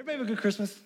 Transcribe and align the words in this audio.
everybody 0.00 0.18
have 0.18 0.26
a 0.26 0.30
good 0.30 0.40
Christmas? 0.40 0.80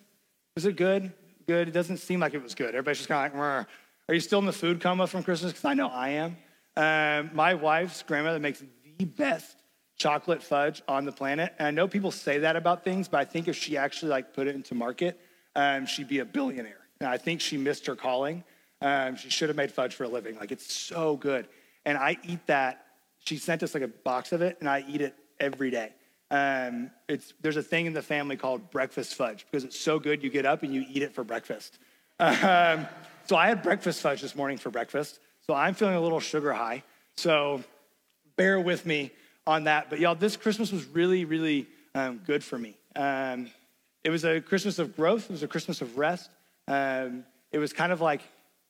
Was 0.55 0.65
it 0.65 0.75
good? 0.75 1.09
Good. 1.47 1.69
It 1.69 1.71
doesn't 1.71 1.97
seem 1.97 2.19
like 2.19 2.33
it 2.33 2.43
was 2.43 2.53
good. 2.53 2.69
Everybody's 2.69 2.97
just 2.97 3.07
kind 3.07 3.33
of 3.33 3.39
like, 3.39 3.67
are 4.09 4.13
you 4.13 4.19
still 4.19 4.39
in 4.39 4.45
the 4.45 4.51
food 4.51 4.81
coma 4.81 5.07
from 5.07 5.23
Christmas? 5.23 5.53
Because 5.53 5.63
I 5.63 5.73
know 5.73 5.87
I 5.87 6.09
am. 6.09 6.37
Um, 6.75 7.31
my 7.33 7.53
wife's 7.53 8.03
grandmother 8.03 8.39
makes 8.39 8.61
the 8.97 9.05
best 9.05 9.55
chocolate 9.95 10.43
fudge 10.43 10.83
on 10.89 11.05
the 11.05 11.13
planet. 11.13 11.53
And 11.59 11.67
I 11.69 11.71
know 11.71 11.87
people 11.87 12.11
say 12.11 12.39
that 12.39 12.57
about 12.57 12.83
things, 12.83 13.07
but 13.07 13.21
I 13.21 13.23
think 13.23 13.47
if 13.47 13.55
she 13.55 13.77
actually 13.77 14.09
like 14.09 14.33
put 14.33 14.47
it 14.47 14.55
into 14.55 14.75
market, 14.75 15.17
um, 15.55 15.85
she'd 15.85 16.09
be 16.09 16.19
a 16.19 16.25
billionaire. 16.25 16.81
And 16.99 17.07
I 17.07 17.17
think 17.17 17.39
she 17.39 17.55
missed 17.55 17.85
her 17.85 17.95
calling. 17.95 18.43
Um, 18.81 19.15
she 19.15 19.29
should 19.29 19.47
have 19.47 19.55
made 19.55 19.71
fudge 19.71 19.95
for 19.95 20.03
a 20.03 20.09
living. 20.09 20.35
Like 20.35 20.51
it's 20.51 20.73
so 20.73 21.15
good. 21.15 21.47
And 21.85 21.97
I 21.97 22.17
eat 22.27 22.45
that. 22.47 22.85
She 23.23 23.37
sent 23.37 23.63
us 23.63 23.73
like 23.73 23.83
a 23.83 23.87
box 23.87 24.33
of 24.33 24.41
it, 24.41 24.57
and 24.59 24.67
I 24.67 24.83
eat 24.89 24.99
it 24.99 25.15
every 25.39 25.71
day. 25.71 25.93
Um, 26.31 26.91
it's, 27.07 27.33
there's 27.41 27.57
a 27.57 27.63
thing 27.63 27.85
in 27.85 27.93
the 27.93 28.01
family 28.01 28.35
called 28.35 28.71
breakfast 28.71 29.15
fudge 29.15 29.45
because 29.49 29.63
it's 29.63 29.79
so 29.79 29.99
good 29.99 30.23
you 30.23 30.29
get 30.29 30.45
up 30.45 30.63
and 30.63 30.73
you 30.73 30.83
eat 30.89 31.03
it 31.03 31.13
for 31.13 31.23
breakfast. 31.23 31.79
Um, 32.17 32.87
so 33.25 33.35
I 33.35 33.47
had 33.47 33.61
breakfast 33.61 33.99
fudge 33.99 34.21
this 34.21 34.35
morning 34.35 34.57
for 34.57 34.69
breakfast. 34.69 35.19
So 35.45 35.53
I'm 35.53 35.73
feeling 35.73 35.95
a 35.95 35.99
little 35.99 36.21
sugar 36.21 36.53
high. 36.53 36.83
So 37.17 37.61
bear 38.37 38.59
with 38.59 38.85
me 38.85 39.11
on 39.45 39.65
that. 39.65 39.89
But 39.89 39.99
y'all, 39.99 40.15
this 40.15 40.37
Christmas 40.37 40.71
was 40.71 40.85
really, 40.85 41.25
really 41.25 41.67
um, 41.93 42.21
good 42.25 42.43
for 42.43 42.57
me. 42.57 42.77
Um, 42.95 43.49
it 44.03 44.09
was 44.09 44.23
a 44.23 44.39
Christmas 44.39 44.79
of 44.79 44.95
growth, 44.95 45.25
it 45.25 45.31
was 45.31 45.43
a 45.43 45.47
Christmas 45.47 45.81
of 45.81 45.97
rest. 45.97 46.29
Um, 46.67 47.25
it 47.51 47.57
was 47.57 47.73
kind 47.73 47.91
of 47.91 48.01
like, 48.01 48.21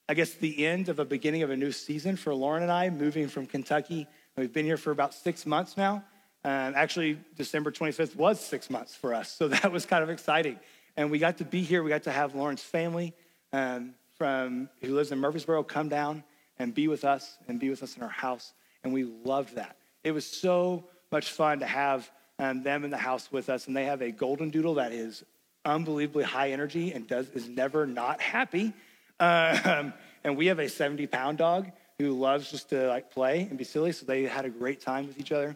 I 0.07 0.13
guess, 0.13 0.33
the 0.33 0.65
end 0.65 0.89
of 0.89 0.99
a 0.99 1.05
beginning 1.05 1.43
of 1.43 1.49
a 1.49 1.57
new 1.57 1.71
season 1.71 2.15
for 2.15 2.33
Lauren 2.33 2.63
and 2.63 2.71
I, 2.71 2.89
moving 2.89 3.27
from 3.27 3.45
Kentucky. 3.45 4.07
We've 4.37 4.51
been 4.51 4.65
here 4.65 4.77
for 4.77 4.91
about 4.91 5.13
six 5.13 5.45
months 5.45 5.77
now. 5.77 6.03
Um, 6.45 6.73
actually, 6.75 7.17
December 7.35 7.71
25th 7.71 8.15
was 8.15 8.39
six 8.39 8.69
months 8.69 8.95
for 8.95 9.15
us. 9.15 9.31
So 9.31 9.47
that 9.49 9.71
was 9.71 9.87
kind 9.87 10.03
of 10.03 10.11
exciting. 10.11 10.59
And 10.95 11.09
we 11.09 11.17
got 11.17 11.39
to 11.39 11.43
be 11.43 11.61
here. 11.63 11.81
We 11.81 11.89
got 11.89 12.03
to 12.03 12.11
have 12.11 12.35
Lauren's 12.35 12.61
family 12.61 13.15
um, 13.51 13.95
from 14.15 14.69
who 14.79 14.93
lives 14.93 15.11
in 15.11 15.17
Murfreesboro 15.17 15.63
come 15.63 15.89
down 15.89 16.23
and 16.59 16.71
be 16.71 16.87
with 16.87 17.03
us 17.03 17.39
and 17.47 17.59
be 17.59 17.71
with 17.71 17.81
us 17.81 17.97
in 17.97 18.03
our 18.03 18.09
house. 18.09 18.53
And 18.83 18.93
we 18.93 19.03
loved 19.03 19.55
that. 19.55 19.77
It 20.03 20.11
was 20.11 20.23
so 20.23 20.83
much 21.11 21.31
fun 21.31 21.59
to 21.61 21.65
have 21.65 22.09
um, 22.37 22.61
them 22.61 22.83
in 22.83 22.91
the 22.91 22.97
house 22.97 23.31
with 23.31 23.49
us. 23.49 23.65
And 23.65 23.75
they 23.75 23.85
have 23.85 24.03
a 24.03 24.11
golden 24.11 24.51
doodle 24.51 24.75
that 24.75 24.91
is 24.91 25.25
unbelievably 25.65 26.25
high 26.25 26.51
energy 26.51 26.93
and 26.93 27.07
does 27.07 27.27
is 27.29 27.49
never 27.49 27.85
not 27.87 28.21
happy. 28.21 28.73
Um, 29.17 29.93
and 30.25 30.35
we 30.35 30.47
have 30.47 30.59
a 30.59 30.67
70 30.67 31.07
pound 31.07 31.37
dog 31.37 31.71
who 31.99 32.11
loves 32.11 32.51
just 32.51 32.67
to 32.71 32.89
like 32.89 33.11
play 33.11 33.43
and 33.43 33.57
be 33.57 33.63
silly. 33.63 33.93
So 33.93 34.05
they 34.05 34.23
had 34.23 34.43
a 34.43 34.49
great 34.49 34.81
time 34.81 35.07
with 35.07 35.17
each 35.17 35.31
other. 35.31 35.55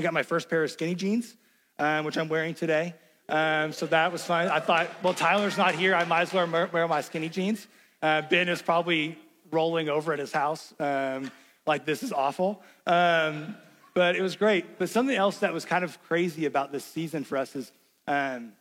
I 0.00 0.02
got 0.02 0.14
my 0.14 0.22
first 0.22 0.48
pair 0.48 0.64
of 0.64 0.70
skinny 0.70 0.94
jeans, 0.94 1.36
um, 1.78 2.06
which 2.06 2.16
I'm 2.16 2.30
wearing 2.30 2.54
today. 2.54 2.94
Um, 3.28 3.70
so 3.70 3.84
that 3.84 4.10
was 4.10 4.24
fun. 4.24 4.48
I 4.48 4.58
thought, 4.58 4.88
well, 5.02 5.12
Tyler's 5.12 5.58
not 5.58 5.74
here. 5.74 5.94
I 5.94 6.06
might 6.06 6.22
as 6.22 6.32
well 6.32 6.48
wear 6.72 6.88
my 6.88 7.02
skinny 7.02 7.28
jeans. 7.28 7.66
Uh, 8.00 8.22
ben 8.22 8.48
is 8.48 8.62
probably 8.62 9.18
rolling 9.50 9.90
over 9.90 10.14
at 10.14 10.18
his 10.18 10.32
house 10.32 10.72
um, 10.80 11.30
like 11.66 11.84
this 11.84 12.02
is 12.02 12.14
awful. 12.14 12.62
Um, 12.86 13.54
but 13.92 14.16
it 14.16 14.22
was 14.22 14.36
great. 14.36 14.78
But 14.78 14.88
something 14.88 15.14
else 15.14 15.36
that 15.40 15.52
was 15.52 15.66
kind 15.66 15.84
of 15.84 16.02
crazy 16.04 16.46
about 16.46 16.72
this 16.72 16.86
season 16.86 17.22
for 17.22 17.36
us 17.36 17.54
is 17.54 17.70
um, 18.06 18.52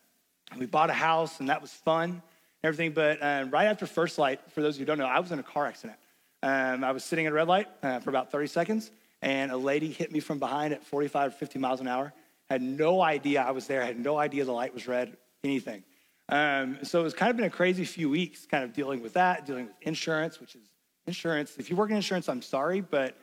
we 0.57 0.65
bought 0.65 0.89
a 0.89 0.93
house 0.93 1.39
and 1.39 1.47
that 1.47 1.61
was 1.61 1.71
fun 1.71 2.09
and 2.09 2.21
everything. 2.65 2.91
But 2.91 3.23
uh, 3.23 3.45
right 3.49 3.67
after 3.67 3.85
First 3.85 4.17
Light, 4.17 4.41
for 4.51 4.61
those 4.61 4.77
who 4.77 4.83
don't 4.83 4.97
know, 4.97 5.05
I 5.05 5.21
was 5.21 5.31
in 5.31 5.39
a 5.39 5.43
car 5.43 5.67
accident. 5.67 5.99
Um, 6.43 6.83
I 6.83 6.91
was 6.91 7.05
sitting 7.05 7.27
at 7.27 7.31
a 7.31 7.35
red 7.35 7.47
light 7.47 7.67
uh, 7.81 8.01
for 8.01 8.09
about 8.09 8.29
30 8.29 8.47
seconds 8.47 8.91
and 9.21 9.51
a 9.51 9.57
lady 9.57 9.91
hit 9.91 10.11
me 10.11 10.19
from 10.19 10.39
behind 10.39 10.73
at 10.73 10.83
45 10.83 11.27
or 11.27 11.31
50 11.31 11.59
miles 11.59 11.81
an 11.81 11.87
hour. 11.87 12.13
Had 12.49 12.61
no 12.61 13.01
idea 13.01 13.41
I 13.41 13.51
was 13.51 13.67
there, 13.67 13.83
had 13.83 13.99
no 13.99 14.17
idea 14.17 14.45
the 14.45 14.51
light 14.51 14.73
was 14.73 14.87
red, 14.87 15.17
anything. 15.43 15.83
Um, 16.29 16.77
so 16.83 17.05
it's 17.05 17.15
kind 17.15 17.29
of 17.29 17.37
been 17.37 17.45
a 17.45 17.49
crazy 17.49 17.85
few 17.85 18.09
weeks, 18.09 18.45
kind 18.45 18.63
of 18.63 18.73
dealing 18.73 19.01
with 19.01 19.13
that, 19.13 19.45
dealing 19.45 19.65
with 19.65 19.75
insurance, 19.81 20.39
which 20.39 20.55
is 20.55 20.61
insurance. 21.07 21.55
If 21.57 21.69
you 21.69 21.75
work 21.75 21.89
in 21.89 21.95
insurance, 21.95 22.29
I'm 22.29 22.41
sorry, 22.41 22.81
but 22.81 23.15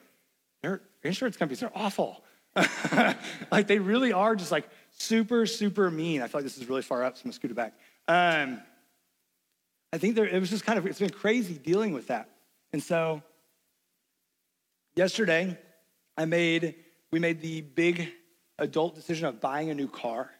their 0.62 0.82
insurance 1.02 1.36
companies 1.36 1.62
are 1.62 1.72
awful. 1.74 2.24
like 3.50 3.66
they 3.66 3.78
really 3.78 4.12
are 4.12 4.34
just 4.34 4.50
like 4.50 4.68
super, 4.90 5.46
super 5.46 5.90
mean. 5.90 6.22
I 6.22 6.26
feel 6.26 6.40
like 6.40 6.44
this 6.44 6.58
is 6.58 6.68
really 6.68 6.82
far 6.82 7.04
up, 7.04 7.16
so 7.16 7.20
I'm 7.20 7.24
gonna 7.24 7.34
scoot 7.34 7.50
it 7.50 7.54
back. 7.54 7.74
Um, 8.08 8.60
I 9.92 9.98
think 9.98 10.14
there, 10.14 10.26
it 10.26 10.40
was 10.40 10.50
just 10.50 10.64
kind 10.64 10.78
of, 10.78 10.86
it's 10.86 10.98
been 10.98 11.10
crazy 11.10 11.54
dealing 11.54 11.92
with 11.92 12.08
that. 12.08 12.28
And 12.72 12.82
so 12.82 13.22
yesterday, 14.94 15.56
I 16.16 16.24
made, 16.24 16.74
we 17.10 17.18
made 17.18 17.40
the 17.40 17.60
big 17.60 18.12
adult 18.58 18.94
decision 18.94 19.26
of 19.26 19.40
buying 19.40 19.70
a 19.70 19.74
new 19.74 19.88
car. 19.88 20.30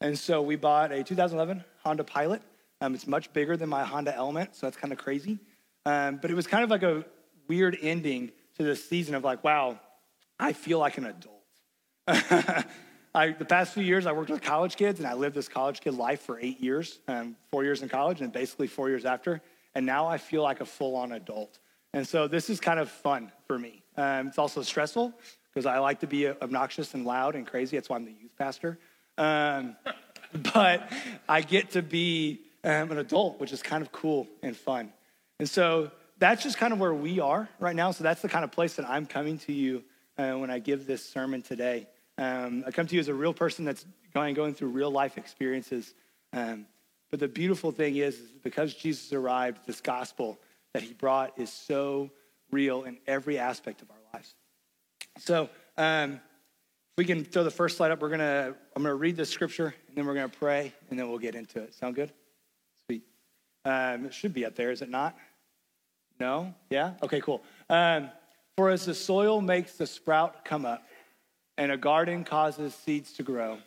And 0.00 0.18
so 0.18 0.42
we 0.42 0.56
bought 0.56 0.92
a 0.92 1.02
2011 1.02 1.64
Honda 1.82 2.04
Pilot. 2.04 2.42
Um, 2.80 2.94
it's 2.94 3.06
much 3.06 3.32
bigger 3.32 3.56
than 3.56 3.68
my 3.68 3.84
Honda 3.84 4.14
Element, 4.14 4.54
so 4.54 4.66
that's 4.66 4.76
kind 4.76 4.92
of 4.92 4.98
crazy. 4.98 5.38
Um, 5.86 6.18
but 6.20 6.30
it 6.30 6.34
was 6.34 6.46
kind 6.46 6.64
of 6.64 6.70
like 6.70 6.82
a 6.82 7.04
weird 7.48 7.76
ending 7.80 8.32
to 8.56 8.62
this 8.62 8.86
season 8.88 9.14
of 9.14 9.24
like, 9.24 9.42
wow, 9.44 9.80
I 10.38 10.52
feel 10.52 10.78
like 10.78 10.98
an 10.98 11.06
adult. 11.06 11.34
I, 13.14 13.30
the 13.30 13.44
past 13.44 13.74
few 13.74 13.84
years, 13.84 14.06
I 14.06 14.12
worked 14.12 14.30
with 14.30 14.42
college 14.42 14.76
kids 14.76 14.98
and 14.98 15.06
I 15.06 15.14
lived 15.14 15.36
this 15.36 15.48
college 15.48 15.80
kid 15.80 15.94
life 15.94 16.20
for 16.20 16.40
eight 16.40 16.60
years, 16.60 16.98
um, 17.06 17.36
four 17.52 17.62
years 17.62 17.82
in 17.82 17.88
college 17.88 18.20
and 18.20 18.32
basically 18.32 18.66
four 18.66 18.88
years 18.88 19.04
after. 19.04 19.40
And 19.76 19.86
now 19.86 20.06
I 20.06 20.18
feel 20.18 20.42
like 20.42 20.60
a 20.60 20.64
full 20.64 20.96
on 20.96 21.12
adult. 21.12 21.60
And 21.92 22.06
so 22.06 22.26
this 22.26 22.50
is 22.50 22.58
kind 22.58 22.80
of 22.80 22.90
fun 22.90 23.30
for 23.46 23.56
me. 23.56 23.83
Um, 23.96 24.28
it's 24.28 24.38
also 24.38 24.62
stressful 24.62 25.12
because 25.52 25.66
I 25.66 25.78
like 25.78 26.00
to 26.00 26.06
be 26.06 26.28
obnoxious 26.28 26.94
and 26.94 27.04
loud 27.04 27.36
and 27.36 27.46
crazy. 27.46 27.76
That's 27.76 27.88
why 27.88 27.96
I'm 27.96 28.04
the 28.04 28.12
youth 28.12 28.36
pastor. 28.36 28.78
Um, 29.16 29.76
but 30.52 30.90
I 31.28 31.42
get 31.42 31.70
to 31.72 31.82
be 31.82 32.40
um, 32.64 32.90
an 32.90 32.98
adult, 32.98 33.38
which 33.38 33.52
is 33.52 33.62
kind 33.62 33.82
of 33.82 33.92
cool 33.92 34.26
and 34.42 34.56
fun. 34.56 34.92
And 35.38 35.48
so 35.48 35.90
that's 36.18 36.42
just 36.42 36.58
kind 36.58 36.72
of 36.72 36.80
where 36.80 36.94
we 36.94 37.20
are 37.20 37.48
right 37.60 37.76
now. 37.76 37.90
So 37.90 38.04
that's 38.04 38.22
the 38.22 38.28
kind 38.28 38.44
of 38.44 38.52
place 38.52 38.74
that 38.74 38.88
I'm 38.88 39.06
coming 39.06 39.38
to 39.40 39.52
you 39.52 39.84
uh, 40.18 40.32
when 40.32 40.50
I 40.50 40.58
give 40.58 40.86
this 40.86 41.04
sermon 41.04 41.42
today. 41.42 41.86
Um, 42.18 42.64
I 42.66 42.70
come 42.70 42.86
to 42.86 42.94
you 42.94 43.00
as 43.00 43.08
a 43.08 43.14
real 43.14 43.34
person 43.34 43.64
that's 43.64 43.84
going, 44.12 44.34
going 44.34 44.54
through 44.54 44.68
real 44.68 44.90
life 44.90 45.18
experiences. 45.18 45.94
Um, 46.32 46.66
but 47.10 47.20
the 47.20 47.28
beautiful 47.28 47.70
thing 47.70 47.96
is, 47.96 48.18
is 48.18 48.30
because 48.42 48.74
Jesus 48.74 49.12
arrived, 49.12 49.66
this 49.66 49.80
gospel 49.80 50.38
that 50.72 50.82
he 50.82 50.92
brought 50.92 51.38
is 51.38 51.52
so 51.52 52.10
real 52.54 52.84
in 52.84 52.96
every 53.06 53.38
aspect 53.38 53.82
of 53.82 53.90
our 53.90 53.98
lives. 54.14 54.34
So, 55.18 55.50
um, 55.76 56.20
we 56.96 57.04
can 57.04 57.24
throw 57.24 57.42
the 57.42 57.50
first 57.50 57.76
slide 57.76 57.90
up, 57.90 58.00
we're 58.00 58.08
gonna 58.08 58.54
I'm 58.76 58.82
gonna 58.82 58.94
read 58.94 59.16
the 59.16 59.26
scripture 59.26 59.74
and 59.88 59.96
then 59.96 60.06
we're 60.06 60.14
gonna 60.14 60.28
pray 60.28 60.72
and 60.88 60.98
then 60.98 61.08
we'll 61.08 61.18
get 61.18 61.34
into 61.34 61.60
it. 61.60 61.74
Sound 61.74 61.96
good? 61.96 62.12
Sweet. 62.86 63.02
Um, 63.64 64.06
it 64.06 64.14
should 64.14 64.32
be 64.32 64.46
up 64.46 64.54
there, 64.54 64.70
is 64.70 64.80
it 64.82 64.88
not? 64.88 65.16
No? 66.20 66.54
Yeah? 66.70 66.94
Okay, 67.02 67.20
cool. 67.20 67.42
Um, 67.68 68.10
For 68.56 68.70
as 68.70 68.86
the 68.86 68.94
soil 68.94 69.40
makes 69.40 69.72
the 69.74 69.86
sprout 69.86 70.44
come 70.44 70.64
up, 70.64 70.86
and 71.58 71.72
a 71.72 71.76
garden 71.76 72.22
causes 72.24 72.74
seeds 72.74 73.12
to 73.14 73.24
grow, 73.24 73.58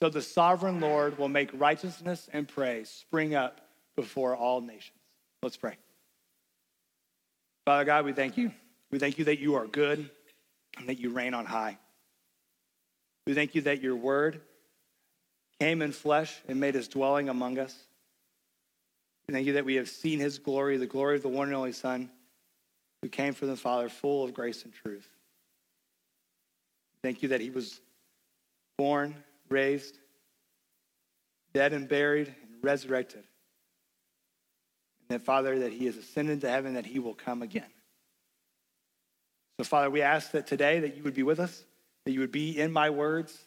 so 0.00 0.08
the 0.08 0.22
sovereign 0.22 0.80
Lord 0.80 1.18
will 1.18 1.28
make 1.28 1.50
righteousness 1.54 2.28
and 2.32 2.48
praise 2.48 2.90
spring 2.90 3.34
up 3.34 3.60
before 3.96 4.34
all 4.34 4.60
nations. 4.60 4.98
Let's 5.42 5.56
pray. 5.56 5.76
Father 7.64 7.84
God, 7.84 8.04
we 8.04 8.12
thank 8.12 8.36
you. 8.36 8.52
We 8.90 8.98
thank 8.98 9.18
you 9.18 9.24
that 9.26 9.38
you 9.38 9.54
are 9.54 9.66
good 9.66 10.10
and 10.78 10.88
that 10.88 10.98
you 10.98 11.10
reign 11.10 11.34
on 11.34 11.46
high. 11.46 11.78
We 13.26 13.34
thank 13.34 13.54
you 13.54 13.62
that 13.62 13.80
your 13.82 13.96
word 13.96 14.40
came 15.60 15.80
in 15.80 15.92
flesh 15.92 16.42
and 16.46 16.60
made 16.60 16.74
his 16.74 16.88
dwelling 16.88 17.28
among 17.28 17.58
us. 17.58 17.74
We 19.26 19.32
thank 19.32 19.46
you 19.46 19.54
that 19.54 19.64
we 19.64 19.76
have 19.76 19.88
seen 19.88 20.20
his 20.20 20.38
glory, 20.38 20.76
the 20.76 20.86
glory 20.86 21.16
of 21.16 21.22
the 21.22 21.28
one 21.28 21.48
and 21.48 21.56
only 21.56 21.72
Son, 21.72 22.10
who 23.00 23.08
came 23.08 23.32
from 23.32 23.48
the 23.48 23.56
Father, 23.56 23.88
full 23.88 24.24
of 24.24 24.34
grace 24.34 24.64
and 24.64 24.72
truth. 24.74 25.08
Thank 27.02 27.22
you 27.22 27.30
that 27.30 27.40
he 27.40 27.50
was 27.50 27.80
born, 28.76 29.14
raised, 29.48 29.98
dead 31.54 31.72
and 31.72 31.88
buried, 31.88 32.28
and 32.28 32.62
resurrected 32.62 33.24
that, 35.14 35.22
Father, 35.22 35.60
that 35.60 35.72
he 35.72 35.86
has 35.86 35.96
ascended 35.96 36.40
to 36.40 36.50
heaven, 36.50 36.74
that 36.74 36.84
he 36.84 36.98
will 36.98 37.14
come 37.14 37.42
again. 37.42 37.70
So, 39.58 39.64
Father, 39.64 39.88
we 39.88 40.02
ask 40.02 40.32
that 40.32 40.48
today 40.48 40.80
that 40.80 40.96
you 40.96 41.04
would 41.04 41.14
be 41.14 41.22
with 41.22 41.38
us, 41.38 41.64
that 42.04 42.10
you 42.10 42.18
would 42.18 42.32
be 42.32 42.58
in 42.58 42.72
my 42.72 42.90
words, 42.90 43.38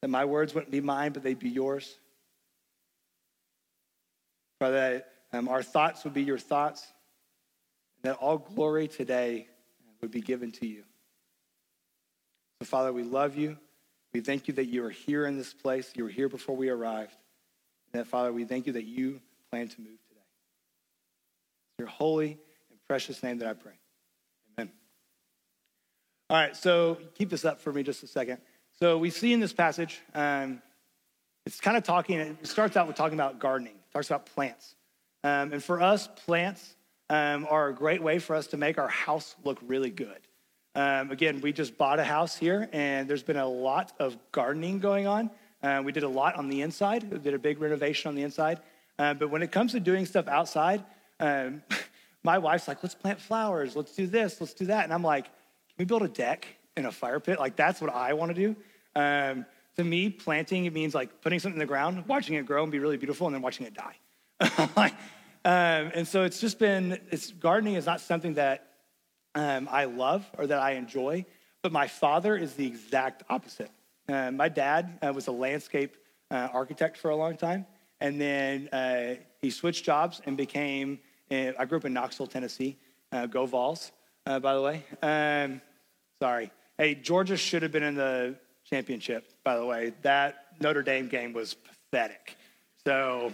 that 0.00 0.08
my 0.08 0.24
words 0.24 0.54
wouldn't 0.54 0.70
be 0.70 0.80
mine, 0.80 1.12
but 1.12 1.24
they'd 1.24 1.38
be 1.38 1.48
yours. 1.48 1.96
Father, 4.60 5.00
that 5.32 5.36
um, 5.36 5.48
our 5.48 5.64
thoughts 5.64 6.04
would 6.04 6.14
be 6.14 6.22
your 6.22 6.38
thoughts, 6.38 6.86
and 7.96 8.12
that 8.12 8.18
all 8.18 8.38
glory 8.38 8.86
today 8.86 9.48
would 10.00 10.12
be 10.12 10.20
given 10.20 10.52
to 10.52 10.66
you. 10.66 10.84
So, 12.60 12.66
Father, 12.66 12.92
we 12.92 13.02
love 13.02 13.36
you. 13.36 13.58
We 14.14 14.20
thank 14.20 14.46
you 14.46 14.54
that 14.54 14.66
you 14.66 14.84
are 14.84 14.90
here 14.90 15.26
in 15.26 15.36
this 15.36 15.52
place. 15.52 15.90
You 15.96 16.04
were 16.04 16.10
here 16.10 16.28
before 16.28 16.54
we 16.54 16.68
arrived. 16.68 17.16
And 17.92 18.00
that, 18.00 18.06
Father, 18.06 18.32
we 18.32 18.44
thank 18.44 18.68
you 18.68 18.74
that 18.74 18.84
you 18.84 19.20
plan 19.50 19.66
to 19.66 19.80
move 19.80 20.01
your 21.82 21.90
holy 21.90 22.38
and 22.70 22.78
precious 22.86 23.22
name 23.24 23.38
that 23.38 23.48
I 23.48 23.54
pray. 23.54 23.72
Amen. 24.56 24.70
All 26.30 26.36
right, 26.36 26.56
so 26.56 26.96
keep 27.16 27.28
this 27.28 27.44
up 27.44 27.60
for 27.60 27.72
me 27.72 27.82
just 27.82 28.04
a 28.04 28.06
second. 28.06 28.38
So 28.78 28.98
we 28.98 29.10
see 29.10 29.32
in 29.32 29.40
this 29.40 29.52
passage 29.52 30.00
um, 30.14 30.62
It's 31.44 31.60
kind 31.60 31.76
of 31.76 31.82
talking, 31.82 32.20
it 32.20 32.46
starts 32.46 32.76
out 32.76 32.86
with 32.86 32.94
talking 32.94 33.18
about 33.18 33.40
gardening, 33.40 33.74
it 33.74 33.92
talks 33.92 34.08
about 34.08 34.26
plants. 34.26 34.76
Um, 35.24 35.52
and 35.52 35.62
for 35.62 35.80
us, 35.82 36.08
plants 36.24 36.76
um, 37.10 37.46
are 37.50 37.68
a 37.68 37.74
great 37.74 38.00
way 38.00 38.20
for 38.20 38.36
us 38.36 38.46
to 38.48 38.56
make 38.56 38.78
our 38.78 38.88
house 38.88 39.34
look 39.42 39.58
really 39.66 39.90
good. 39.90 40.20
Um, 40.76 41.10
again, 41.10 41.40
we 41.40 41.52
just 41.52 41.76
bought 41.76 41.98
a 41.98 42.04
house 42.04 42.36
here, 42.36 42.68
and 42.72 43.08
there's 43.08 43.24
been 43.24 43.36
a 43.36 43.46
lot 43.46 43.92
of 43.98 44.16
gardening 44.30 44.78
going 44.78 45.06
on. 45.08 45.30
Uh, 45.62 45.82
we 45.84 45.90
did 45.90 46.04
a 46.04 46.08
lot 46.08 46.36
on 46.36 46.48
the 46.48 46.62
inside, 46.62 47.10
we 47.10 47.18
did 47.18 47.34
a 47.34 47.38
big 47.38 47.60
renovation 47.60 48.08
on 48.08 48.14
the 48.14 48.22
inside. 48.22 48.60
Uh, 48.98 49.14
but 49.14 49.30
when 49.30 49.42
it 49.42 49.50
comes 49.50 49.72
to 49.72 49.80
doing 49.80 50.06
stuff 50.06 50.28
outside, 50.28 50.84
um, 51.22 51.62
my 52.24 52.38
wife's 52.38 52.68
like, 52.68 52.82
let's 52.82 52.94
plant 52.94 53.20
flowers, 53.20 53.74
let's 53.74 53.94
do 53.94 54.06
this, 54.06 54.40
let's 54.40 54.52
do 54.52 54.66
that. 54.66 54.84
And 54.84 54.92
I'm 54.92 55.02
like, 55.02 55.24
can 55.24 55.76
we 55.78 55.84
build 55.86 56.02
a 56.02 56.08
deck 56.08 56.46
in 56.76 56.84
a 56.84 56.92
fire 56.92 57.20
pit? 57.20 57.38
Like, 57.38 57.56
that's 57.56 57.80
what 57.80 57.92
I 57.94 58.12
want 58.12 58.34
to 58.34 58.54
do. 58.54 58.56
Um, 58.94 59.46
to 59.76 59.84
me, 59.84 60.10
planting, 60.10 60.66
it 60.66 60.72
means 60.72 60.94
like 60.94 61.22
putting 61.22 61.38
something 61.38 61.56
in 61.56 61.66
the 61.66 61.66
ground, 61.66 62.04
watching 62.06 62.34
it 62.36 62.44
grow 62.44 62.62
and 62.62 62.70
be 62.70 62.78
really 62.78 62.98
beautiful, 62.98 63.26
and 63.26 63.34
then 63.34 63.42
watching 63.42 63.66
it 63.66 63.74
die. 63.74 63.96
um, 65.44 65.92
and 65.94 66.06
so 66.06 66.24
it's 66.24 66.40
just 66.40 66.58
been, 66.58 67.00
it's, 67.10 67.32
gardening 67.32 67.74
is 67.74 67.86
not 67.86 68.00
something 68.00 68.34
that 68.34 68.66
um, 69.34 69.68
I 69.70 69.86
love 69.86 70.28
or 70.36 70.46
that 70.46 70.58
I 70.58 70.72
enjoy, 70.72 71.24
but 71.62 71.72
my 71.72 71.86
father 71.86 72.36
is 72.36 72.54
the 72.54 72.66
exact 72.66 73.22
opposite. 73.30 73.70
Uh, 74.08 74.30
my 74.30 74.48
dad 74.48 74.98
uh, 75.00 75.12
was 75.12 75.28
a 75.28 75.32
landscape 75.32 75.96
uh, 76.30 76.48
architect 76.52 76.98
for 76.98 77.10
a 77.10 77.16
long 77.16 77.36
time, 77.36 77.64
and 78.00 78.20
then 78.20 78.68
uh, 78.68 79.14
he 79.40 79.50
switched 79.50 79.84
jobs 79.84 80.20
and 80.26 80.36
became, 80.36 80.98
uh, 81.32 81.52
I 81.58 81.64
grew 81.64 81.78
up 81.78 81.84
in 81.84 81.92
Knoxville, 81.92 82.26
Tennessee. 82.26 82.76
Uh, 83.10 83.26
go 83.26 83.46
Vols, 83.46 83.92
by 84.24 84.38
the 84.54 84.60
way. 84.60 84.84
Um, 85.02 85.60
sorry. 86.20 86.50
Hey, 86.78 86.94
Georgia 86.94 87.36
should 87.36 87.62
have 87.62 87.72
been 87.72 87.82
in 87.82 87.94
the 87.94 88.36
championship, 88.68 89.30
by 89.44 89.56
the 89.56 89.64
way. 89.64 89.92
That 90.02 90.46
Notre 90.60 90.82
Dame 90.82 91.08
game 91.08 91.32
was 91.32 91.54
pathetic. 91.54 92.36
So 92.84 93.32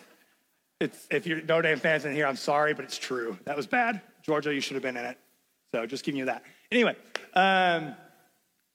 if 0.80 1.26
you're 1.26 1.42
Notre 1.42 1.62
Dame 1.62 1.78
fans 1.78 2.04
in 2.04 2.14
here, 2.14 2.26
I'm 2.26 2.36
sorry, 2.36 2.74
but 2.74 2.84
it's 2.84 2.98
true. 2.98 3.38
That 3.44 3.56
was 3.56 3.66
bad. 3.66 4.00
Georgia, 4.22 4.54
you 4.54 4.60
should 4.60 4.74
have 4.74 4.82
been 4.82 4.96
in 4.96 5.04
it. 5.04 5.18
So 5.72 5.86
just 5.86 6.04
giving 6.04 6.18
you 6.18 6.26
that. 6.26 6.42
Anyway, 6.70 6.96
um, 7.34 7.94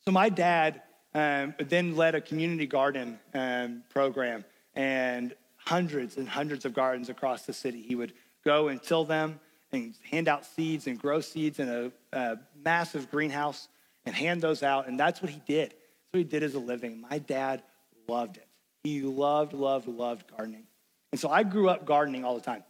so 0.06 0.12
my 0.12 0.30
dad 0.30 0.82
um, 1.14 1.54
then 1.60 1.96
led 1.96 2.16
a 2.16 2.22
community 2.22 2.66
garden 2.66 3.20
um, 3.34 3.84
program 3.90 4.44
and 4.76 5.36
hundreds 5.58 6.18
and 6.18 6.28
hundreds 6.28 6.66
of 6.66 6.74
gardens 6.74 7.10
across 7.10 7.44
the 7.44 7.54
city. 7.54 7.82
He 7.82 7.96
would 7.96 8.14
go 8.44 8.68
and 8.68 8.82
till 8.82 9.06
them 9.06 9.40
and 9.72 9.94
hand 10.10 10.28
out 10.28 10.46
seeds 10.46 10.88
and 10.88 11.00
grow 11.00 11.22
seeds 11.22 11.60
in 11.60 11.70
a, 11.70 11.92
a 12.18 12.38
massive 12.64 13.10
greenhouse 13.10 13.68
and 14.06 14.16
hand 14.16 14.42
those 14.42 14.64
out. 14.64 14.88
And 14.88 15.00
that's 15.00 15.22
what 15.22 15.32
he 15.32 15.42
did. 15.48 15.70
That's 15.70 16.14
what 16.14 16.18
he 16.20 16.24
did 16.24 16.44
as 16.44 16.54
a 16.54 16.60
living. 16.60 17.02
My 17.02 17.18
dad 17.18 17.64
loved 18.08 18.38
it. 18.38 18.48
He 18.84 19.02
loved, 19.02 19.54
loved, 19.54 19.88
loved 19.88 20.26
gardening. 20.36 20.66
And 21.12 21.20
so 21.20 21.30
I 21.30 21.44
grew 21.44 21.70
up 21.70 21.86
gardening 21.86 22.26
all 22.26 22.36
the 22.36 22.42
time. 22.42 22.64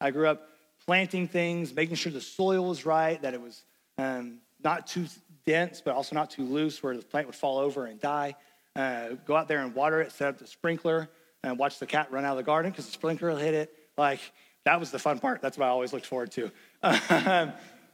I 0.00 0.10
grew 0.10 0.26
up 0.26 0.48
planting 0.86 1.28
things, 1.28 1.72
making 1.72 1.94
sure 1.96 2.10
the 2.10 2.20
soil 2.20 2.68
was 2.68 2.84
right, 2.84 3.20
that 3.22 3.34
it 3.34 3.40
was 3.40 3.62
um, 3.98 4.38
not 4.62 4.86
too 4.86 5.06
dense, 5.46 5.80
but 5.84 5.94
also 5.94 6.14
not 6.14 6.30
too 6.30 6.44
loose 6.44 6.82
where 6.82 6.96
the 6.96 7.02
plant 7.02 7.26
would 7.26 7.36
fall 7.36 7.58
over 7.58 7.86
and 7.86 8.00
die. 8.00 8.34
Uh, 8.74 9.10
go 9.26 9.36
out 9.36 9.48
there 9.48 9.60
and 9.60 9.74
water 9.74 10.00
it, 10.00 10.10
set 10.12 10.28
up 10.28 10.38
the 10.38 10.46
sprinkler, 10.46 11.08
and 11.44 11.58
watch 11.58 11.78
the 11.78 11.86
cat 11.86 12.10
run 12.10 12.24
out 12.24 12.32
of 12.32 12.36
the 12.38 12.42
garden 12.42 12.70
because 12.70 12.86
the 12.86 12.92
sprinkler 12.92 13.36
hit 13.36 13.54
it. 13.54 13.74
Like, 13.96 14.20
that 14.64 14.78
was 14.78 14.90
the 14.90 14.98
fun 14.98 15.18
part. 15.18 15.42
That's 15.42 15.58
what 15.58 15.66
I 15.66 15.68
always 15.68 15.92
looked 15.92 16.06
forward 16.06 16.32
to. 16.32 16.50
Um, 16.82 17.52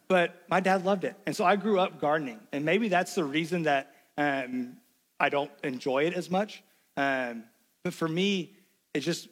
but 0.09 0.43
my 0.49 0.61
dad 0.61 0.85
loved 0.85 1.05
it. 1.05 1.15
And 1.27 1.37
so 1.37 1.45
I 1.45 1.57
grew 1.57 1.79
up 1.79 2.01
gardening. 2.01 2.41
And 2.53 2.65
maybe 2.65 2.89
that's 2.89 3.15
the 3.15 3.25
reason 3.25 3.65
that 3.65 3.95
um, 4.17 4.79
I 5.21 5.29
don't 5.29 5.51
enjoy 5.63 6.05
it 6.05 6.15
as 6.15 6.31
much. 6.31 6.63
Um, 6.97 7.45
but 7.85 7.93
for 7.93 8.09
me, 8.09 8.55
it 8.95 9.01
just 9.01 9.29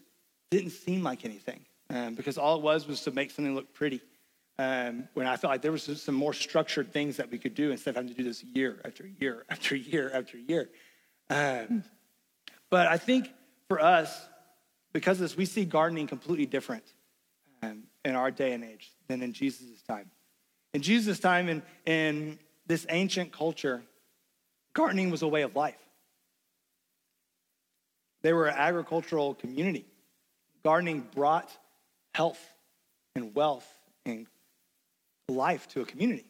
didn't 0.50 0.70
seem 0.70 1.02
like 1.02 1.24
anything 1.24 1.60
um, 1.90 2.14
because 2.14 2.36
all 2.38 2.56
it 2.56 2.62
was 2.62 2.86
was 2.86 3.00
to 3.02 3.10
make 3.10 3.30
something 3.30 3.54
look 3.54 3.72
pretty. 3.72 4.02
Um, 4.58 5.08
when 5.14 5.26
I 5.26 5.36
felt 5.36 5.50
like 5.50 5.62
there 5.62 5.72
was 5.72 5.84
some 6.00 6.14
more 6.14 6.32
structured 6.32 6.92
things 6.92 7.16
that 7.18 7.30
we 7.30 7.38
could 7.38 7.54
do 7.54 7.70
instead 7.70 7.90
of 7.90 7.96
having 7.96 8.10
to 8.10 8.16
do 8.16 8.24
this 8.24 8.42
year 8.42 8.80
after 8.84 9.06
year 9.06 9.44
after 9.50 9.76
year 9.76 10.10
after 10.14 10.38
year. 10.38 10.70
But 11.28 12.86
I 12.86 12.96
think 12.98 13.30
for 13.68 13.80
us, 13.80 14.28
because 14.92 15.18
of 15.18 15.22
this, 15.22 15.36
we 15.36 15.44
see 15.44 15.64
gardening 15.64 16.06
completely 16.06 16.46
different 16.46 16.84
um, 17.62 17.84
in 18.04 18.14
our 18.14 18.30
day 18.30 18.52
and 18.52 18.64
age 18.64 18.92
than 19.08 19.22
in 19.22 19.32
Jesus' 19.32 19.82
time. 19.88 20.10
In 20.74 20.82
Jesus' 20.82 21.18
time, 21.18 21.48
in, 21.48 21.62
in 21.86 22.38
this 22.66 22.86
ancient 22.90 23.32
culture, 23.32 23.82
gardening 24.72 25.10
was 25.10 25.22
a 25.22 25.28
way 25.28 25.42
of 25.42 25.56
life. 25.56 25.78
They 28.22 28.32
were 28.32 28.46
an 28.46 28.56
agricultural 28.56 29.34
community. 29.34 29.86
Gardening 30.64 31.06
brought 31.14 31.56
health 32.14 32.40
and 33.14 33.34
wealth 33.34 33.66
and 34.04 34.26
life 35.28 35.68
to 35.68 35.80
a 35.80 35.84
community. 35.84 36.26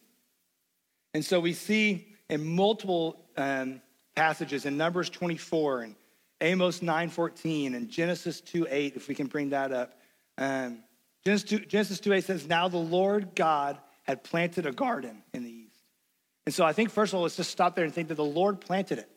And 1.14 1.25
so 1.25 1.40
we 1.40 1.55
see 1.55 2.08
in 2.28 2.44
multiple 2.44 3.25
um, 3.37 3.81
passages 4.14 4.67
in 4.67 4.76
Numbers 4.76 5.08
24 5.11 5.82
and 5.82 5.94
Amos 6.40 6.81
9:14 6.81 7.75
and 7.75 7.88
Genesis 7.88 8.43
2:8, 8.43 8.96
if 8.96 9.08
we 9.08 9.14
can 9.14 9.26
bring 9.26 9.50
that 9.50 9.73
up. 9.73 9.99
Um, 10.37 10.82
Genesis 11.26 11.49
2, 11.50 11.58
Genesis 11.67 11.99
2:8 11.99 12.23
says, 12.23 12.46
"Now 12.46 12.69
the 12.69 12.76
Lord 12.76 13.34
God 13.34 13.81
had 14.05 14.23
planted 14.23 14.64
a 14.64 14.70
garden 14.70 15.25
in 15.34 15.43
the 15.43 15.50
east." 15.50 15.82
And 16.46 16.55
so 16.55 16.64
I 16.64 16.73
think 16.73 16.88
first 16.88 17.12
of 17.12 17.17
all, 17.17 17.25
let's 17.25 17.34
just 17.34 17.50
stop 17.50 17.75
there 17.75 17.84
and 17.84 17.93
think 17.93 18.06
that 18.08 18.14
the 18.14 18.25
Lord 18.25 18.61
planted 18.61 19.00
it. 19.00 19.11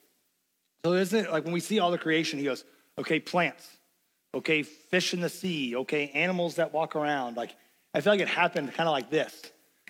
So 0.83 0.93
isn't 0.93 1.25
it 1.25 1.31
like 1.31 1.43
when 1.43 1.53
we 1.53 1.59
see 1.59 1.77
all 1.77 1.91
the 1.91 1.99
creation, 1.99 2.39
He 2.39 2.45
goes, 2.45 2.65
"Okay, 2.97 3.19
plants, 3.19 3.77
okay, 4.33 4.63
fish 4.63 5.13
in 5.13 5.21
the 5.21 5.29
sea, 5.29 5.75
okay, 5.75 6.09
animals 6.15 6.55
that 6.55 6.73
walk 6.73 6.95
around." 6.95 7.37
Like 7.37 7.55
I 7.93 8.01
feel 8.01 8.13
like 8.13 8.21
it 8.21 8.27
happened 8.27 8.73
kind 8.73 8.89
of 8.89 8.93
like 8.93 9.11
this. 9.11 9.43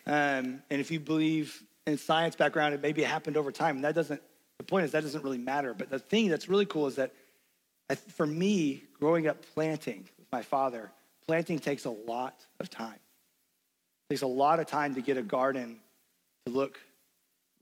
Um, 0.06 0.62
and 0.70 0.82
if 0.82 0.92
you 0.92 1.00
believe 1.00 1.64
in 1.88 1.98
science 1.98 2.36
background, 2.36 2.74
it 2.74 2.82
maybe 2.82 3.02
happened 3.02 3.38
over 3.38 3.54
time. 3.54 3.78
And 3.78 3.86
that 3.86 3.96
doesn't, 3.96 4.22
the 4.58 4.66
point 4.66 4.84
is 4.84 4.92
that 4.92 5.04
doesn't 5.04 5.24
really 5.24 5.38
matter. 5.38 5.74
But 5.74 5.90
the 5.90 6.00
thing 6.00 6.28
that's 6.28 6.50
really 6.50 6.66
cool 6.66 6.88
is 6.88 6.96
that 6.96 7.14
for 8.10 8.28
me, 8.28 8.84
growing 9.00 9.28
up 9.28 9.42
planting 9.54 10.10
with 10.18 10.30
my 10.34 10.42
father, 10.42 10.92
planting 11.30 11.60
takes 11.60 11.86
a 11.86 11.92
lot 11.92 12.44
of 12.60 12.72
time. 12.72 12.96
It 12.96 14.14
takes 14.14 14.24
a 14.24 14.28
lot 14.28 14.60
of 14.60 14.66
time 14.66 14.96
to 14.96 15.02
get 15.02 15.16
a 15.16 15.22
garden 15.22 15.80
to 16.48 16.52
look 16.52 16.80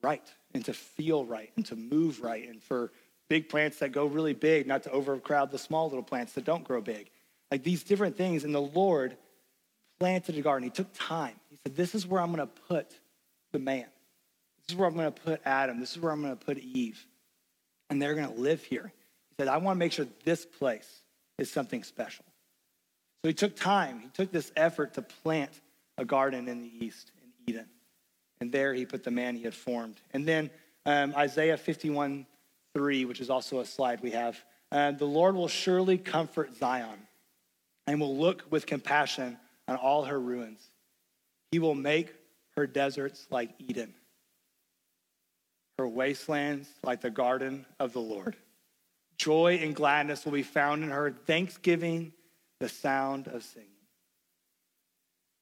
right 0.02 0.24
and 0.54 0.64
to 0.64 0.74
feel 0.74 1.25
right 1.25 1.52
and 1.58 1.66
to 1.66 1.75
move 1.75 2.22
right 2.22 2.48
and 2.48 2.64
for 2.64 2.94
big 3.28 3.50
plants 3.50 3.80
that 3.80 3.92
go 3.92 4.06
really 4.06 4.34
big, 4.34 4.68
not 4.68 4.84
to 4.84 4.92
overcrowd 4.92 5.52
the 5.52 5.58
small 5.58 5.90
little 5.90 6.02
plants 6.02 6.31
that 6.36 6.46
don't 6.46 6.64
grow 6.64 6.80
big. 6.80 7.10
Like 7.52 7.64
these 7.64 7.84
different 7.84 8.16
things. 8.16 8.46
And 8.46 8.56
the 8.56 8.62
Lord 8.62 9.18
planted 10.00 10.38
a 10.38 10.42
garden. 10.42 10.64
He 10.64 10.69
took 10.69 10.88
time. 10.94 11.36
He 11.50 11.57
said, 11.57 11.76
This 11.76 11.94
is 11.94 12.07
where 12.07 12.21
I'm 12.21 12.33
going 12.33 12.47
to 12.47 12.62
put 12.69 12.97
the 13.52 13.59
man. 13.59 13.88
This 14.59 14.69
is 14.69 14.76
where 14.78 14.88
I'm 14.88 14.95
going 14.95 15.12
to 15.12 15.21
put 15.21 15.42
Adam. 15.44 15.81
This 15.81 15.92
is 15.92 16.00
where 16.00 16.14
I'm 16.14 16.21
going 16.21 16.38
to 16.38 16.45
put 16.45 16.57
Eve. 16.57 17.06
And 17.90 18.02
they're 18.02 18.16
going 18.16 18.33
to 18.33 18.40
live 18.40 18.64
here. 18.64 18.94
He 19.28 19.36
said, 19.38 19.50
I 19.50 19.57
want 19.57 19.76
to 19.76 19.80
make 19.80 19.92
sure 19.92 20.07
this 20.24 20.45
place 20.45 21.02
is 21.38 21.52
something 21.52 21.83
special. 21.83 22.24
So 23.24 23.30
he 23.30 23.33
took 23.33 23.56
time. 23.56 24.00
He 24.00 24.09
took 24.09 24.31
this 24.31 24.52
effort 24.56 24.94
to 24.95 25.02
plant 25.02 25.52
a 25.97 26.06
garden 26.06 26.47
in 26.47 26.62
the 26.62 26.86
east, 26.86 27.12
in 27.21 27.54
Eden. 27.54 27.66
And 28.40 28.52
there 28.52 28.74
he 28.74 28.86
put 28.86 29.04
the 29.04 29.12
man 29.12 29.36
he 29.36 29.44
had 29.44 29.56
formed. 29.56 29.95
And 30.14 30.28
then 30.28 30.50
um, 30.86 31.14
Isaiah 31.16 31.57
51 31.57 32.26
3, 32.74 33.06
which 33.06 33.19
is 33.19 33.30
also 33.30 33.59
a 33.59 33.66
slide 33.66 34.02
we 34.02 34.12
have. 34.12 34.40
Uh, 34.71 34.92
the 34.92 35.06
Lord 35.06 35.36
will 35.36 35.47
surely 35.47 35.97
comfort 35.97 36.56
Zion 36.56 37.07
and 37.88 38.00
will 38.00 38.18
look 38.18 38.45
with 38.50 38.66
compassion 38.66 39.38
on 39.68 39.78
all 39.78 40.06
her 40.06 40.19
ruins. 40.19 40.69
He 41.52 41.59
will 41.59 41.76
make 41.76 42.14
her 42.56 42.68
deserts 42.68 43.26
like 43.31 43.52
Eden, 43.59 43.94
her 45.78 45.88
wastelands 45.88 46.68
like 46.83 47.02
the 47.02 47.09
garden 47.09 47.66
of 47.80 47.94
the 47.94 48.00
Lord. 48.00 48.36
Joy 49.18 49.59
and 49.64 49.76
gladness 49.76 50.26
will 50.26 50.33
be 50.33 50.44
found 50.44 50.83
in 50.83 50.92
her, 50.92 51.12
thanksgiving, 51.12 52.14
the 52.59 52.69
sound 52.69 53.28
of 53.28 53.44
singing. 53.44 53.69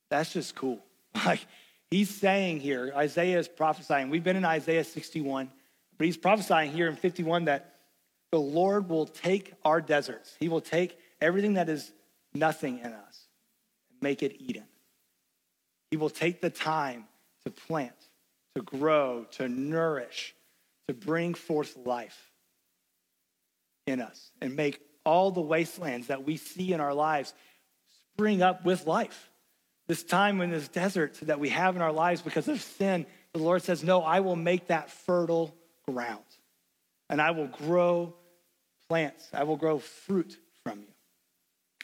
That's 0.09 0.33
just 0.33 0.55
cool. 0.55 0.79
Like 1.25 1.45
he's 1.89 2.09
saying 2.09 2.59
here, 2.59 2.91
Isaiah 2.93 3.39
is 3.39 3.47
prophesying. 3.47 4.09
We've 4.09 4.23
been 4.23 4.35
in 4.35 4.43
Isaiah 4.43 4.83
61, 4.83 5.49
but 5.97 6.05
he's 6.05 6.17
prophesying 6.17 6.73
here 6.73 6.89
in 6.89 6.97
51 6.97 7.45
that 7.45 7.75
the 8.33 8.39
Lord 8.39 8.89
will 8.89 9.05
take 9.05 9.53
our 9.63 9.79
deserts, 9.79 10.35
he 10.37 10.49
will 10.49 10.59
take 10.59 10.99
everything 11.21 11.53
that 11.53 11.69
is 11.69 11.93
nothing 12.33 12.79
in 12.79 12.91
us 12.91 13.27
and 13.89 14.01
make 14.01 14.23
it 14.23 14.35
Eden. 14.41 14.65
He 15.89 15.95
will 15.95 16.09
take 16.09 16.41
the 16.41 16.49
time 16.49 17.05
to 17.45 17.49
plant, 17.51 17.95
to 18.55 18.61
grow, 18.61 19.25
to 19.31 19.47
nourish, 19.47 20.35
to 20.89 20.93
bring 20.93 21.33
forth 21.33 21.77
life 21.85 22.31
in 23.87 24.01
us 24.01 24.31
and 24.41 24.55
make 24.55 24.81
all 25.05 25.31
the 25.31 25.41
wastelands 25.41 26.07
that 26.07 26.25
we 26.25 26.37
see 26.37 26.73
in 26.73 26.81
our 26.81 26.93
lives 26.93 27.33
spring 28.13 28.41
up 28.41 28.65
with 28.65 28.85
life. 28.87 29.29
This 29.87 30.03
time 30.03 30.41
in 30.41 30.49
this 30.49 30.67
desert 30.67 31.13
that 31.23 31.39
we 31.39 31.49
have 31.49 31.75
in 31.75 31.81
our 31.81 31.91
lives 31.91 32.21
because 32.21 32.47
of 32.47 32.61
sin, 32.61 33.05
the 33.33 33.39
Lord 33.39 33.61
says, 33.61 33.83
No, 33.83 34.01
I 34.01 34.21
will 34.21 34.35
make 34.35 34.67
that 34.67 34.89
fertile 34.89 35.55
ground 35.87 36.23
and 37.09 37.21
I 37.21 37.31
will 37.31 37.47
grow 37.47 38.15
plants. 38.89 39.29
I 39.33 39.43
will 39.43 39.57
grow 39.57 39.79
fruit 39.79 40.37
from 40.63 40.79
you. 40.79 40.87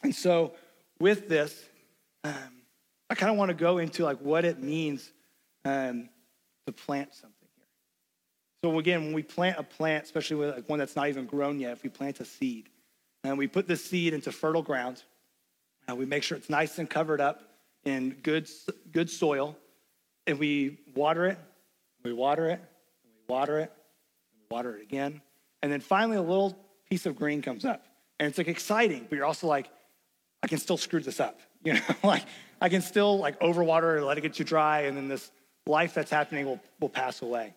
And 0.03 0.15
so, 0.15 0.53
with 0.99 1.29
this, 1.29 1.63
um, 2.23 2.33
I 3.09 3.15
kind 3.15 3.31
of 3.31 3.37
want 3.37 3.49
to 3.49 3.55
go 3.55 3.77
into 3.77 4.03
like 4.03 4.19
what 4.19 4.45
it 4.45 4.61
means 4.61 5.11
um, 5.65 6.09
to 6.65 6.71
plant 6.71 7.13
something 7.13 7.47
here. 7.55 7.65
So 8.63 8.79
again, 8.79 9.03
when 9.03 9.13
we 9.13 9.23
plant 9.23 9.59
a 9.59 9.63
plant, 9.63 10.05
especially 10.05 10.37
with 10.37 10.55
like 10.55 10.69
one 10.69 10.79
that's 10.79 10.95
not 10.95 11.09
even 11.09 11.25
grown 11.25 11.59
yet, 11.59 11.73
if 11.73 11.83
we 11.83 11.89
plant 11.89 12.19
a 12.19 12.25
seed, 12.25 12.69
and 13.23 13.37
we 13.37 13.47
put 13.47 13.67
the 13.67 13.75
seed 13.75 14.13
into 14.13 14.31
fertile 14.31 14.63
ground, 14.63 15.03
we 15.97 16.05
make 16.05 16.23
sure 16.23 16.37
it's 16.37 16.49
nice 16.49 16.77
and 16.77 16.89
covered 16.89 17.21
up 17.21 17.41
in 17.83 18.11
good, 18.23 18.49
good 18.91 19.09
soil, 19.09 19.55
and 20.27 20.39
we 20.39 20.79
water 20.95 21.25
it, 21.25 21.37
we 22.03 22.13
water 22.13 22.49
it, 22.49 22.59
and 22.59 23.13
we 23.13 23.33
water 23.33 23.59
it, 23.59 23.71
and 24.31 24.41
we 24.41 24.55
water 24.55 24.77
it 24.77 24.83
again, 24.83 25.21
and 25.61 25.71
then 25.71 25.79
finally 25.79 26.17
a 26.17 26.21
little 26.21 26.57
piece 26.89 27.05
of 27.05 27.15
green 27.15 27.41
comes 27.41 27.65
up, 27.65 27.85
and 28.19 28.29
it's 28.29 28.37
like 28.37 28.47
exciting, 28.47 29.05
but 29.09 29.15
you're 29.15 29.25
also 29.25 29.47
like, 29.47 29.69
I 30.43 30.47
can 30.47 30.57
still 30.57 30.77
screw 30.77 30.99
this 30.99 31.19
up, 31.19 31.39
you 31.63 31.73
know, 31.73 31.79
like 32.03 32.25
I 32.59 32.69
can 32.69 32.81
still 32.81 33.17
like 33.17 33.39
overwater 33.39 33.95
or 33.95 34.03
let 34.03 34.17
it 34.17 34.21
get 34.21 34.33
too 34.33 34.43
dry, 34.43 34.81
and 34.81 34.95
then 34.95 35.07
this 35.07 35.31
life 35.65 35.93
that's 35.93 36.11
happening 36.11 36.45
will, 36.45 36.59
will 36.79 36.89
pass 36.89 37.21
away. 37.21 37.53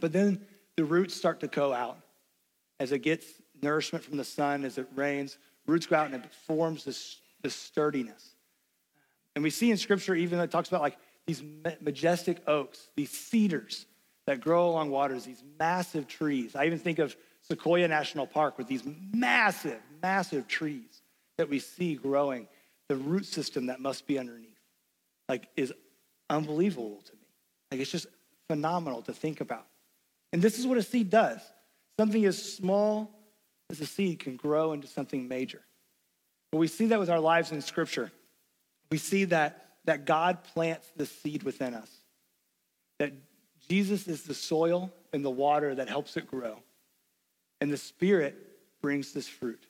But 0.00 0.12
then 0.12 0.44
the 0.76 0.84
roots 0.84 1.14
start 1.14 1.40
to 1.40 1.46
go 1.46 1.72
out 1.72 1.98
as 2.78 2.92
it 2.92 2.98
gets 2.98 3.26
nourishment 3.62 4.04
from 4.04 4.16
the 4.16 4.24
sun, 4.24 4.64
as 4.64 4.78
it 4.78 4.86
rains. 4.94 5.38
Roots 5.66 5.86
go 5.86 5.96
out 5.96 6.06
and 6.06 6.24
it 6.24 6.32
forms 6.46 6.84
this, 6.84 7.20
this 7.42 7.54
sturdiness. 7.54 8.34
And 9.34 9.42
we 9.42 9.50
see 9.50 9.70
in 9.70 9.76
scripture 9.76 10.14
even 10.14 10.38
that 10.38 10.50
talks 10.50 10.68
about 10.68 10.80
like 10.80 10.96
these 11.26 11.42
majestic 11.80 12.38
oaks, 12.46 12.88
these 12.96 13.10
cedars 13.10 13.86
that 14.26 14.40
grow 14.40 14.68
along 14.68 14.90
waters, 14.90 15.24
these 15.24 15.42
massive 15.58 16.06
trees. 16.08 16.56
I 16.56 16.66
even 16.66 16.78
think 16.78 16.98
of 16.98 17.16
Sequoia 17.42 17.88
National 17.88 18.26
Park 18.26 18.58
with 18.58 18.66
these 18.66 18.82
massive, 19.12 19.80
massive 20.02 20.48
trees 20.48 21.02
that 21.36 21.48
we 21.48 21.58
see 21.58 21.94
growing. 21.94 22.48
The 22.88 22.96
root 22.96 23.26
system 23.26 23.66
that 23.66 23.80
must 23.80 24.06
be 24.06 24.16
underneath, 24.16 24.60
like, 25.28 25.48
is 25.56 25.72
unbelievable 26.30 27.02
to 27.04 27.12
me. 27.12 27.26
Like, 27.70 27.80
it's 27.80 27.90
just 27.90 28.06
phenomenal 28.48 29.02
to 29.02 29.12
think 29.12 29.40
about. 29.40 29.66
And 30.32 30.40
this 30.40 30.58
is 30.58 30.66
what 30.66 30.78
a 30.78 30.82
seed 30.82 31.10
does 31.10 31.40
something 31.98 32.24
as 32.26 32.40
small 32.40 33.10
as 33.70 33.80
a 33.80 33.86
seed 33.86 34.20
can 34.20 34.36
grow 34.36 34.72
into 34.72 34.86
something 34.86 35.28
major. 35.28 35.62
But 36.52 36.58
we 36.58 36.68
see 36.68 36.86
that 36.86 37.00
with 37.00 37.10
our 37.10 37.20
lives 37.20 37.52
in 37.52 37.60
Scripture. 37.60 38.12
We 38.90 38.98
see 38.98 39.24
that, 39.24 39.70
that 39.84 40.04
God 40.04 40.44
plants 40.44 40.90
the 40.96 41.06
seed 41.06 41.42
within 41.42 41.74
us, 41.74 41.90
that 42.98 43.12
Jesus 43.68 44.06
is 44.06 44.22
the 44.22 44.34
soil 44.34 44.92
and 45.12 45.24
the 45.24 45.30
water 45.30 45.74
that 45.74 45.88
helps 45.88 46.16
it 46.16 46.26
grow. 46.26 46.58
And 47.60 47.72
the 47.72 47.76
Spirit 47.76 48.36
brings 48.80 49.12
this 49.12 49.26
fruit. 49.26 49.64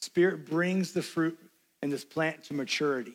Spirit 0.00 0.46
brings 0.46 0.92
the 0.92 1.02
fruit 1.02 1.38
and 1.82 1.92
this 1.92 2.04
plant 2.04 2.44
to 2.44 2.54
maturity. 2.54 3.14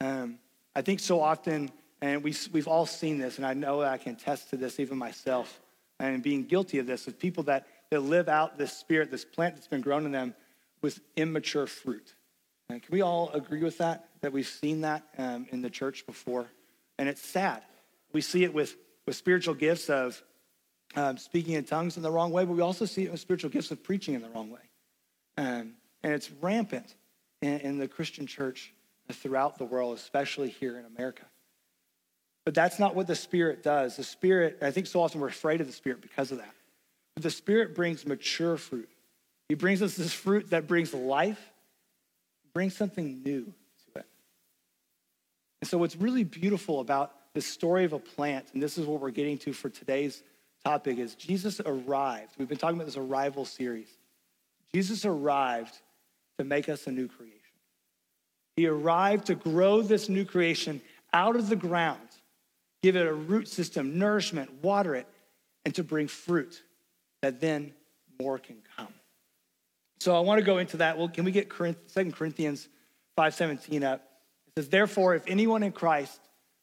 Um, 0.00 0.38
I 0.74 0.82
think 0.82 1.00
so 1.00 1.20
often, 1.20 1.70
and 2.00 2.22
we, 2.22 2.34
we've 2.52 2.68
all 2.68 2.86
seen 2.86 3.18
this, 3.18 3.36
and 3.38 3.46
I 3.46 3.54
know 3.54 3.82
I 3.82 3.98
can 3.98 4.12
attest 4.12 4.50
to 4.50 4.56
this 4.56 4.80
even 4.80 4.98
myself, 4.98 5.60
and 5.98 6.22
being 6.22 6.44
guilty 6.44 6.78
of 6.78 6.86
this, 6.86 7.06
with 7.06 7.18
people 7.18 7.44
that, 7.44 7.66
that 7.90 8.00
live 8.00 8.28
out 8.28 8.56
this 8.56 8.72
spirit, 8.72 9.10
this 9.10 9.24
plant 9.24 9.56
that's 9.56 9.66
been 9.66 9.80
grown 9.80 10.06
in 10.06 10.12
them 10.12 10.34
with 10.80 11.00
immature 11.16 11.66
fruit. 11.66 12.14
And 12.68 12.82
can 12.82 12.92
we 12.92 13.02
all 13.02 13.30
agree 13.30 13.62
with 13.62 13.78
that? 13.78 14.08
That 14.20 14.32
we've 14.32 14.46
seen 14.46 14.82
that 14.82 15.02
um, 15.18 15.46
in 15.50 15.60
the 15.60 15.70
church 15.70 16.06
before? 16.06 16.46
And 16.98 17.08
it's 17.08 17.22
sad. 17.22 17.62
We 18.12 18.20
see 18.20 18.44
it 18.44 18.54
with, 18.54 18.76
with 19.06 19.16
spiritual 19.16 19.54
gifts 19.54 19.90
of 19.90 20.22
um, 20.94 21.16
speaking 21.16 21.54
in 21.54 21.64
tongues 21.64 21.96
in 21.96 22.02
the 22.02 22.10
wrong 22.10 22.30
way, 22.30 22.44
but 22.44 22.54
we 22.54 22.60
also 22.60 22.84
see 22.84 23.04
it 23.04 23.10
with 23.10 23.20
spiritual 23.20 23.50
gifts 23.50 23.70
of 23.70 23.82
preaching 23.82 24.14
in 24.14 24.22
the 24.22 24.28
wrong 24.30 24.50
way. 24.50 24.60
Um, 25.36 25.74
and 26.02 26.12
it's 26.12 26.30
rampant 26.40 26.94
in, 27.42 27.60
in 27.60 27.78
the 27.78 27.88
Christian 27.88 28.26
church 28.26 28.72
throughout 29.12 29.58
the 29.58 29.64
world, 29.64 29.96
especially 29.96 30.48
here 30.48 30.78
in 30.78 30.84
America. 30.84 31.24
But 32.44 32.54
that's 32.54 32.78
not 32.78 32.94
what 32.94 33.06
the 33.06 33.16
Spirit 33.16 33.62
does. 33.62 33.96
The 33.96 34.04
Spirit, 34.04 34.58
I 34.62 34.70
think 34.70 34.86
so 34.86 35.00
often 35.02 35.20
we're 35.20 35.28
afraid 35.28 35.60
of 35.60 35.66
the 35.66 35.72
Spirit 35.72 36.00
because 36.00 36.32
of 36.32 36.38
that. 36.38 36.54
But 37.20 37.24
the 37.24 37.30
Spirit 37.36 37.74
brings 37.74 38.06
mature 38.06 38.56
fruit. 38.56 38.88
He 39.50 39.54
brings 39.54 39.82
us 39.82 39.94
this 39.94 40.10
fruit 40.10 40.48
that 40.50 40.66
brings 40.66 40.94
life, 40.94 41.52
brings 42.54 42.74
something 42.74 43.22
new 43.22 43.44
to 43.44 44.00
it. 44.00 44.06
And 45.60 45.68
so, 45.68 45.76
what's 45.76 45.96
really 45.96 46.24
beautiful 46.24 46.80
about 46.80 47.12
the 47.34 47.42
story 47.42 47.84
of 47.84 47.92
a 47.92 47.98
plant, 47.98 48.46
and 48.54 48.62
this 48.62 48.78
is 48.78 48.86
what 48.86 49.02
we're 49.02 49.10
getting 49.10 49.36
to 49.36 49.52
for 49.52 49.68
today's 49.68 50.22
topic, 50.64 50.96
is 50.96 51.14
Jesus 51.14 51.60
arrived. 51.60 52.30
We've 52.38 52.48
been 52.48 52.56
talking 52.56 52.76
about 52.76 52.86
this 52.86 52.96
arrival 52.96 53.44
series. 53.44 53.90
Jesus 54.72 55.04
arrived 55.04 55.76
to 56.38 56.44
make 56.44 56.70
us 56.70 56.86
a 56.86 56.90
new 56.90 57.06
creation. 57.06 57.36
He 58.56 58.66
arrived 58.66 59.26
to 59.26 59.34
grow 59.34 59.82
this 59.82 60.08
new 60.08 60.24
creation 60.24 60.80
out 61.12 61.36
of 61.36 61.50
the 61.50 61.56
ground, 61.56 62.00
give 62.82 62.96
it 62.96 63.06
a 63.06 63.12
root 63.12 63.46
system, 63.46 63.98
nourishment, 63.98 64.62
water 64.62 64.94
it, 64.94 65.06
and 65.66 65.74
to 65.74 65.84
bring 65.84 66.08
fruit 66.08 66.62
that 67.22 67.40
then 67.40 67.72
more 68.20 68.38
can 68.38 68.56
come. 68.76 68.92
So 70.00 70.16
I 70.16 70.20
want 70.20 70.38
to 70.38 70.44
go 70.44 70.58
into 70.58 70.78
that. 70.78 70.96
Well, 70.96 71.08
can 71.08 71.24
we 71.24 71.32
get 71.32 71.50
2 71.50 72.12
Corinthians 72.12 72.68
5:17 73.16 73.84
up? 73.84 74.00
It 74.48 74.60
says, 74.60 74.68
"Therefore, 74.68 75.14
if 75.14 75.26
anyone 75.26 75.62
in 75.62 75.72
Christ, 75.72 76.20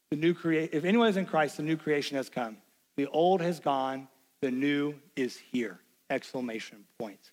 the 0.10 0.18
new 0.18 0.34
create 0.34 0.74
if 0.74 0.84
anyone 0.84 1.08
is 1.08 1.18
in 1.18 1.26
Christ, 1.26 1.58
the 1.58 1.64
new 1.64 1.78
creation 1.78 2.18
has 2.18 2.30
come. 2.30 2.58
The 2.96 3.08
old 3.08 3.42
has 3.42 3.60
gone, 3.60 4.08
the 4.42 4.52
new 4.52 4.96
is 5.16 5.38
here." 5.38 5.80
Exclamation 6.10 6.86
point. 6.98 7.32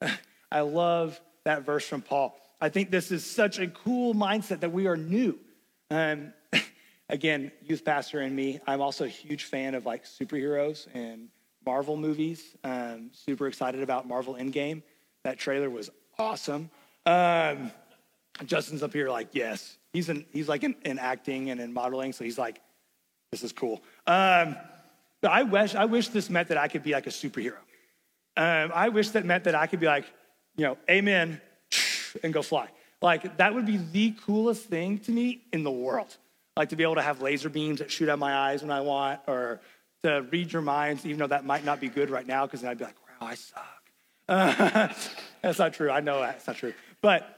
I 0.50 0.60
love 0.60 1.20
that 1.44 1.62
verse 1.62 1.86
from 1.86 2.02
Paul. 2.02 2.36
I 2.60 2.68
think 2.68 2.90
this 2.90 3.12
is 3.12 3.24
such 3.24 3.58
a 3.58 3.68
cool 3.68 4.14
mindset 4.14 4.60
that 4.60 4.72
we 4.72 4.86
are 4.86 4.96
new. 4.96 5.38
Um, 5.90 6.32
again, 7.08 7.52
youth 7.62 7.84
pastor 7.84 8.20
and 8.20 8.34
me, 8.34 8.58
I'm 8.66 8.80
also 8.80 9.04
a 9.04 9.08
huge 9.08 9.44
fan 9.44 9.74
of 9.74 9.84
like 9.84 10.04
superheroes 10.04 10.86
and 10.94 11.28
Marvel 11.66 11.96
movies. 11.96 12.56
Um, 12.62 13.10
super 13.12 13.48
excited 13.48 13.82
about 13.82 14.06
Marvel 14.06 14.34
Endgame. 14.34 14.82
That 15.24 15.38
trailer 15.38 15.68
was 15.68 15.90
awesome. 16.18 16.70
Um, 17.04 17.72
Justin's 18.44 18.82
up 18.82 18.92
here 18.92 19.10
like, 19.10 19.28
yes. 19.32 19.76
He's 19.92 20.08
in, 20.08 20.24
he's 20.32 20.48
like 20.48 20.62
in, 20.62 20.76
in, 20.84 20.98
acting 20.98 21.50
and 21.50 21.60
in 21.60 21.72
modeling, 21.72 22.12
so 22.12 22.22
he's 22.22 22.38
like, 22.38 22.60
this 23.32 23.42
is 23.42 23.52
cool. 23.52 23.82
Um, 24.06 24.56
but 25.20 25.32
I 25.32 25.42
wish 25.42 25.74
I 25.74 25.86
wish 25.86 26.08
this 26.08 26.30
meant 26.30 26.48
that 26.48 26.58
I 26.58 26.68
could 26.68 26.82
be 26.82 26.92
like 26.92 27.06
a 27.06 27.10
superhero. 27.10 27.56
Um, 28.36 28.70
I 28.74 28.90
wish 28.90 29.10
that 29.10 29.24
meant 29.24 29.44
that 29.44 29.54
I 29.54 29.66
could 29.66 29.80
be 29.80 29.86
like, 29.86 30.04
you 30.56 30.64
know, 30.64 30.78
amen, 30.88 31.40
and 32.22 32.32
go 32.32 32.42
fly. 32.42 32.68
Like, 33.02 33.38
that 33.38 33.54
would 33.54 33.66
be 33.66 33.78
the 33.78 34.12
coolest 34.24 34.64
thing 34.66 34.98
to 35.00 35.10
me 35.10 35.42
in 35.52 35.64
the 35.64 35.70
world. 35.70 36.16
Like, 36.56 36.70
to 36.70 36.76
be 36.76 36.82
able 36.82 36.94
to 36.96 37.02
have 37.02 37.20
laser 37.20 37.48
beams 37.48 37.80
that 37.80 37.90
shoot 37.90 38.08
out 38.08 38.18
my 38.18 38.34
eyes 38.34 38.62
when 38.62 38.70
I 38.70 38.80
want, 38.80 39.20
or 39.26 39.60
to 40.06 40.26
read 40.30 40.52
your 40.52 40.62
minds, 40.62 41.04
even 41.04 41.18
though 41.18 41.26
that 41.26 41.44
might 41.44 41.64
not 41.64 41.80
be 41.80 41.88
good 41.88 42.10
right 42.10 42.26
now, 42.26 42.46
because 42.46 42.62
then 42.62 42.70
I'd 42.70 42.78
be 42.78 42.84
like, 42.84 42.96
wow, 43.20 43.28
I 43.28 43.34
suck. 43.34 43.82
Uh, 44.28 44.88
that's 45.42 45.58
not 45.58 45.74
true. 45.74 45.90
I 45.90 46.00
know 46.00 46.20
that's 46.20 46.46
not 46.46 46.56
true. 46.56 46.74
But 47.00 47.36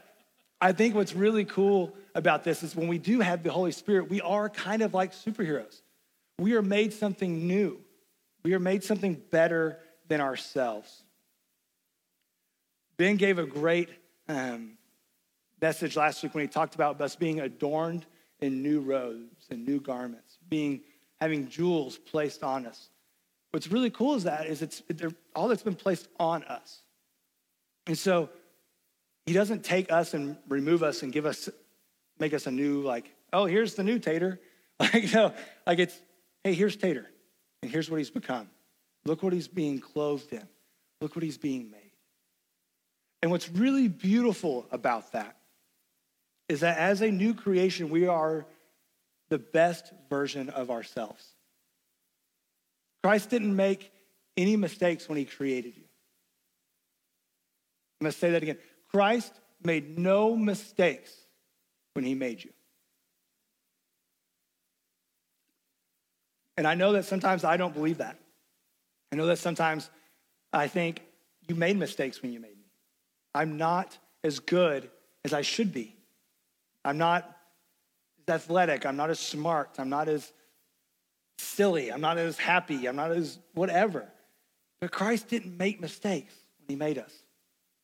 I 0.61 0.71
think 0.71 0.95
what's 0.95 1.13
really 1.13 1.45
cool 1.45 1.95
about 2.15 2.43
this 2.43 2.63
is 2.63 2.75
when 2.75 2.87
we 2.87 2.97
do 2.97 3.19
have 3.21 3.43
the 3.43 3.51
Holy 3.51 3.71
Spirit, 3.71 4.09
we 4.09 4.21
are 4.21 4.49
kind 4.49 4.81
of 4.81 4.93
like 4.93 5.13
superheroes. 5.13 5.81
We 6.37 6.53
are 6.53 6.61
made 6.61 6.93
something 6.93 7.47
new, 7.47 7.79
we 8.43 8.53
are 8.53 8.59
made 8.59 8.83
something 8.83 9.21
better 9.29 9.79
than 10.07 10.21
ourselves. 10.21 11.03
Ben 12.97 13.15
gave 13.15 13.37
a 13.39 13.45
great 13.45 13.89
um, 14.27 14.71
message 15.61 15.95
last 15.95 16.21
week 16.21 16.33
when 16.33 16.43
he 16.43 16.47
talked 16.47 16.75
about 16.75 16.99
us 16.99 17.15
being 17.15 17.39
adorned 17.39 18.05
in 18.41 18.61
new 18.61 18.81
robes 18.81 19.47
and 19.49 19.65
new 19.65 19.79
garments, 19.79 20.37
being 20.49 20.81
having 21.21 21.47
jewels 21.47 21.97
placed 21.97 22.43
on 22.43 22.65
us. 22.65 22.89
What's 23.51 23.67
really 23.67 23.89
cool 23.89 24.15
is 24.15 24.23
that 24.23 24.45
is 24.45 24.61
it's 24.61 24.81
all 25.35 25.47
that's 25.47 25.63
been 25.63 25.75
placed 25.75 26.07
on 26.19 26.43
us, 26.43 26.81
and 27.87 27.97
so 27.97 28.29
he 29.25 29.33
doesn't 29.33 29.63
take 29.63 29.91
us 29.91 30.13
and 30.13 30.37
remove 30.47 30.83
us 30.83 31.03
and 31.03 31.11
give 31.11 31.25
us 31.25 31.49
make 32.19 32.33
us 32.33 32.45
a 32.47 32.51
new 32.51 32.81
like 32.81 33.11
oh 33.33 33.45
here's 33.45 33.75
the 33.75 33.83
new 33.83 33.97
Tater, 33.97 34.39
like 34.79 35.11
no 35.13 35.33
like 35.65 35.79
it's 35.79 35.99
hey 36.43 36.53
here's 36.53 36.75
Tater, 36.75 37.09
and 37.63 37.71
here's 37.71 37.89
what 37.89 37.97
he's 37.97 38.11
become. 38.11 38.49
Look 39.05 39.23
what 39.23 39.33
he's 39.33 39.47
being 39.47 39.79
clothed 39.79 40.31
in. 40.31 40.47
Look 41.01 41.15
what 41.15 41.23
he's 41.23 41.37
being 41.37 41.71
made. 41.71 41.91
And 43.21 43.31
what's 43.31 43.49
really 43.49 43.87
beautiful 43.87 44.67
about 44.71 45.11
that 45.13 45.37
is 46.47 46.61
that 46.61 46.77
as 46.77 47.01
a 47.01 47.11
new 47.11 47.33
creation, 47.33 47.89
we 47.89 48.07
are 48.07 48.45
the 49.29 49.39
best 49.39 49.91
version 50.09 50.49
of 50.49 50.71
ourselves. 50.71 51.25
Christ 53.03 53.29
didn't 53.29 53.55
make 53.55 53.91
any 54.35 54.55
mistakes 54.55 55.07
when 55.07 55.17
he 55.17 55.25
created 55.25 55.75
you. 55.75 55.83
I'm 57.99 58.05
going 58.05 58.11
to 58.11 58.17
say 58.17 58.31
that 58.31 58.43
again. 58.43 58.57
Christ 58.91 59.33
made 59.63 59.97
no 59.97 60.35
mistakes 60.35 61.13
when 61.93 62.05
he 62.05 62.15
made 62.15 62.43
you. 62.43 62.51
And 66.57 66.67
I 66.67 66.75
know 66.75 66.93
that 66.93 67.05
sometimes 67.05 67.43
I 67.43 67.57
don't 67.57 67.73
believe 67.73 67.99
that. 67.99 68.17
I 69.11 69.15
know 69.15 69.27
that 69.27 69.37
sometimes 69.37 69.89
I 70.51 70.67
think 70.67 71.01
you 71.47 71.55
made 71.55 71.77
mistakes 71.77 72.21
when 72.21 72.33
you 72.33 72.39
made 72.39 72.57
me. 72.57 72.65
I'm 73.33 73.57
not 73.57 73.97
as 74.23 74.39
good 74.39 74.89
as 75.23 75.33
I 75.33 75.41
should 75.41 75.73
be. 75.73 75.95
I'm 76.83 76.97
not 76.97 77.38
athletic. 78.29 78.85
I'm 78.85 78.95
not 78.95 79.09
as 79.09 79.19
smart. 79.19 79.71
I'm 79.77 79.89
not 79.89 80.07
as 80.07 80.31
silly. 81.37 81.91
I'm 81.91 82.01
not 82.01 82.17
as 82.17 82.37
happy. 82.37 82.87
I'm 82.87 82.95
not 82.95 83.11
as 83.11 83.39
whatever. 83.53 84.07
But 84.81 84.91
Christ 84.91 85.27
didn't 85.27 85.57
make 85.57 85.81
mistakes 85.81 86.33
when 86.59 86.69
he 86.69 86.75
made 86.75 86.97
us. 86.97 87.11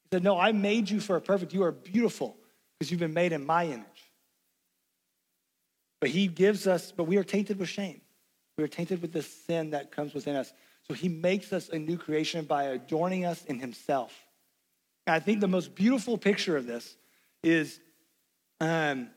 He 0.03 0.15
said, 0.15 0.23
No, 0.23 0.39
I 0.39 0.51
made 0.51 0.89
you 0.89 0.99
for 0.99 1.15
a 1.15 1.21
perfect. 1.21 1.53
You 1.53 1.63
are 1.63 1.71
beautiful 1.71 2.37
because 2.77 2.91
you've 2.91 2.99
been 2.99 3.13
made 3.13 3.33
in 3.33 3.45
my 3.45 3.65
image. 3.65 4.11
But 5.99 6.09
he 6.09 6.27
gives 6.27 6.67
us, 6.67 6.91
but 6.91 7.05
we 7.05 7.17
are 7.17 7.23
tainted 7.23 7.57
with 7.57 7.69
shame. 7.69 8.01
We 8.57 8.63
are 8.63 8.67
tainted 8.67 9.01
with 9.01 9.11
the 9.11 9.21
sin 9.21 9.71
that 9.71 9.91
comes 9.91 10.13
within 10.13 10.35
us. 10.35 10.53
So 10.87 10.93
he 10.93 11.09
makes 11.09 11.51
us 11.51 11.69
a 11.69 11.79
new 11.79 11.97
creation 11.97 12.45
by 12.45 12.65
adorning 12.65 13.25
us 13.25 13.43
in 13.45 13.59
himself. 13.59 14.13
And 15.07 15.15
I 15.15 15.19
think 15.19 15.39
the 15.39 15.47
most 15.47 15.75
beautiful 15.75 16.17
picture 16.17 16.55
of 16.55 16.65
this 16.65 16.95
is 17.43 17.79
um, 18.59 19.09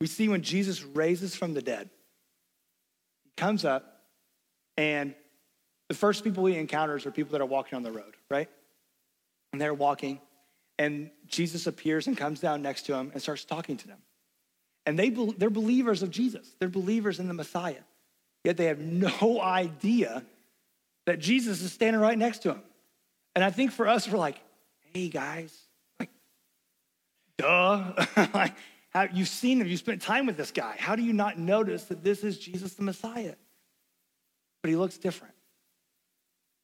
we 0.00 0.06
see 0.06 0.28
when 0.28 0.42
Jesus 0.42 0.82
raises 0.82 1.34
from 1.34 1.54
the 1.54 1.62
dead, 1.62 1.90
he 3.24 3.30
comes 3.36 3.64
up, 3.64 4.02
and 4.76 5.14
the 5.88 5.94
first 5.94 6.24
people 6.24 6.46
he 6.46 6.56
encounters 6.56 7.06
are 7.06 7.10
people 7.10 7.32
that 7.32 7.40
are 7.40 7.46
walking 7.46 7.76
on 7.76 7.82
the 7.82 7.92
road, 7.92 8.14
right? 8.30 8.48
And 9.52 9.60
they're 9.60 9.74
walking, 9.74 10.20
and 10.78 11.10
Jesus 11.26 11.66
appears 11.66 12.06
and 12.06 12.16
comes 12.16 12.40
down 12.40 12.62
next 12.62 12.82
to 12.86 12.92
them 12.92 13.10
and 13.12 13.22
starts 13.22 13.44
talking 13.44 13.76
to 13.76 13.86
them. 13.86 13.98
And 14.86 14.98
they, 14.98 15.10
they're 15.10 15.50
believers 15.50 16.02
of 16.02 16.10
Jesus, 16.10 16.54
they're 16.58 16.68
believers 16.68 17.20
in 17.20 17.28
the 17.28 17.34
Messiah. 17.34 17.82
Yet 18.42 18.56
they 18.56 18.66
have 18.66 18.80
no 18.80 19.40
idea 19.42 20.24
that 21.06 21.18
Jesus 21.18 21.62
is 21.62 21.72
standing 21.72 22.00
right 22.00 22.16
next 22.16 22.38
to 22.40 22.48
them. 22.48 22.62
And 23.34 23.42
I 23.42 23.50
think 23.50 23.72
for 23.72 23.88
us, 23.88 24.08
we're 24.08 24.18
like, 24.18 24.40
hey 24.92 25.08
guys, 25.08 25.52
like, 25.98 26.10
duh. 27.36 28.06
like, 28.34 28.54
how, 28.94 29.08
you've 29.12 29.28
seen 29.28 29.60
him, 29.60 29.66
you 29.66 29.76
spent 29.76 30.00
time 30.00 30.26
with 30.26 30.36
this 30.36 30.52
guy. 30.52 30.76
How 30.78 30.94
do 30.94 31.02
you 31.02 31.12
not 31.12 31.38
notice 31.38 31.84
that 31.86 32.04
this 32.04 32.22
is 32.22 32.38
Jesus 32.38 32.74
the 32.74 32.82
Messiah? 32.82 33.34
But 34.62 34.70
he 34.70 34.76
looks 34.76 34.96
different, 34.96 35.34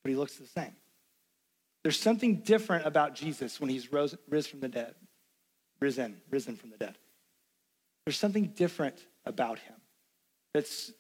but 0.03 0.11
he 0.11 0.17
looks 0.17 0.37
the 0.37 0.47
same. 0.47 0.73
There's 1.83 1.99
something 1.99 2.37
different 2.37 2.87
about 2.87 3.15
Jesus 3.15 3.61
when 3.61 3.69
he's 3.69 3.93
rose, 3.93 4.17
risen 4.29 4.51
from 4.51 4.61
the 4.61 4.69
dead, 4.69 4.95
risen, 5.81 6.21
risen 6.31 6.57
from 6.57 6.71
the 6.71 6.77
dead. 6.77 6.97
There's 8.07 8.19
something 8.19 8.47
different 8.57 8.97
about 9.25 9.59
him. 9.59 9.75
That's 10.55 10.93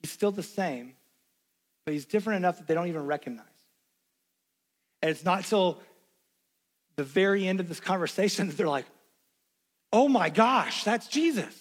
he's 0.00 0.10
still 0.10 0.32
the 0.32 0.42
same, 0.42 0.94
but 1.84 1.94
he's 1.94 2.04
different 2.04 2.38
enough 2.38 2.58
that 2.58 2.66
they 2.66 2.74
don't 2.74 2.88
even 2.88 3.06
recognize. 3.06 3.46
And 5.02 5.10
it's 5.10 5.24
not 5.24 5.44
till 5.44 5.80
the 6.96 7.04
very 7.04 7.46
end 7.46 7.60
of 7.60 7.68
this 7.68 7.80
conversation 7.80 8.46
that 8.48 8.56
they're 8.56 8.68
like, 8.68 8.86
oh 9.92 10.08
my 10.08 10.30
gosh, 10.30 10.84
that's 10.84 11.08
Jesus. 11.08 11.54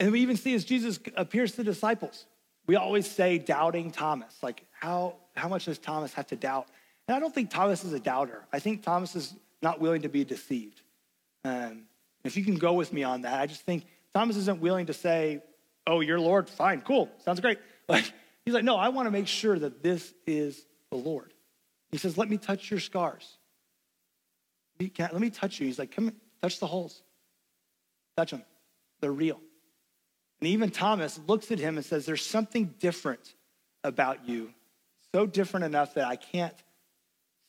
And 0.00 0.12
we 0.12 0.20
even 0.20 0.36
see 0.36 0.54
as 0.54 0.64
Jesus 0.64 0.98
appears 1.16 1.52
to 1.52 1.58
the 1.58 1.64
disciples, 1.64 2.26
we 2.66 2.76
always 2.76 3.10
say 3.10 3.38
doubting 3.38 3.90
Thomas. 3.90 4.34
Like, 4.42 4.64
how, 4.70 5.16
how 5.34 5.48
much 5.48 5.64
does 5.64 5.78
Thomas 5.78 6.12
have 6.14 6.26
to 6.28 6.36
doubt? 6.36 6.68
And 7.06 7.16
I 7.16 7.20
don't 7.20 7.34
think 7.34 7.50
Thomas 7.50 7.84
is 7.84 7.92
a 7.92 8.00
doubter. 8.00 8.44
I 8.52 8.58
think 8.58 8.82
Thomas 8.82 9.16
is 9.16 9.34
not 9.62 9.80
willing 9.80 10.02
to 10.02 10.08
be 10.08 10.24
deceived. 10.24 10.82
Um, 11.44 11.84
if 12.24 12.36
you 12.36 12.44
can 12.44 12.56
go 12.56 12.74
with 12.74 12.92
me 12.92 13.02
on 13.02 13.22
that, 13.22 13.40
I 13.40 13.46
just 13.46 13.62
think 13.62 13.84
Thomas 14.14 14.36
isn't 14.36 14.60
willing 14.60 14.86
to 14.86 14.92
say, 14.92 15.42
oh, 15.86 16.00
you're 16.00 16.20
Lord, 16.20 16.48
fine, 16.48 16.82
cool, 16.82 17.10
sounds 17.24 17.40
great. 17.40 17.58
Like, 17.90 18.12
he's 18.44 18.52
like, 18.52 18.64
no, 18.64 18.76
I 18.76 18.90
want 18.90 19.06
to 19.06 19.10
make 19.10 19.26
sure 19.26 19.58
that 19.58 19.82
this 19.82 20.12
is 20.26 20.66
the 20.90 20.98
Lord. 20.98 21.32
He 21.90 21.96
says, 21.96 22.18
let 22.18 22.28
me 22.28 22.36
touch 22.36 22.70
your 22.70 22.80
scars. 22.80 23.38
Let 24.78 25.18
me 25.18 25.30
touch 25.30 25.58
you. 25.58 25.64
He's 25.64 25.78
like, 25.78 25.90
come 25.90 26.12
touch 26.42 26.60
the 26.60 26.66
holes. 26.66 27.00
Touch 28.18 28.32
them. 28.32 28.42
They're 29.00 29.12
real. 29.12 29.40
And 30.40 30.48
even 30.48 30.72
Thomas 30.72 31.20
looks 31.28 31.52
at 31.52 31.60
him 31.60 31.76
and 31.76 31.86
says, 31.86 32.04
there's 32.04 32.26
something 32.26 32.74
different 32.80 33.34
about 33.84 34.28
you, 34.28 34.50
so 35.14 35.24
different 35.24 35.66
enough 35.66 35.94
that 35.94 36.08
I 36.08 36.16
can't 36.16 36.54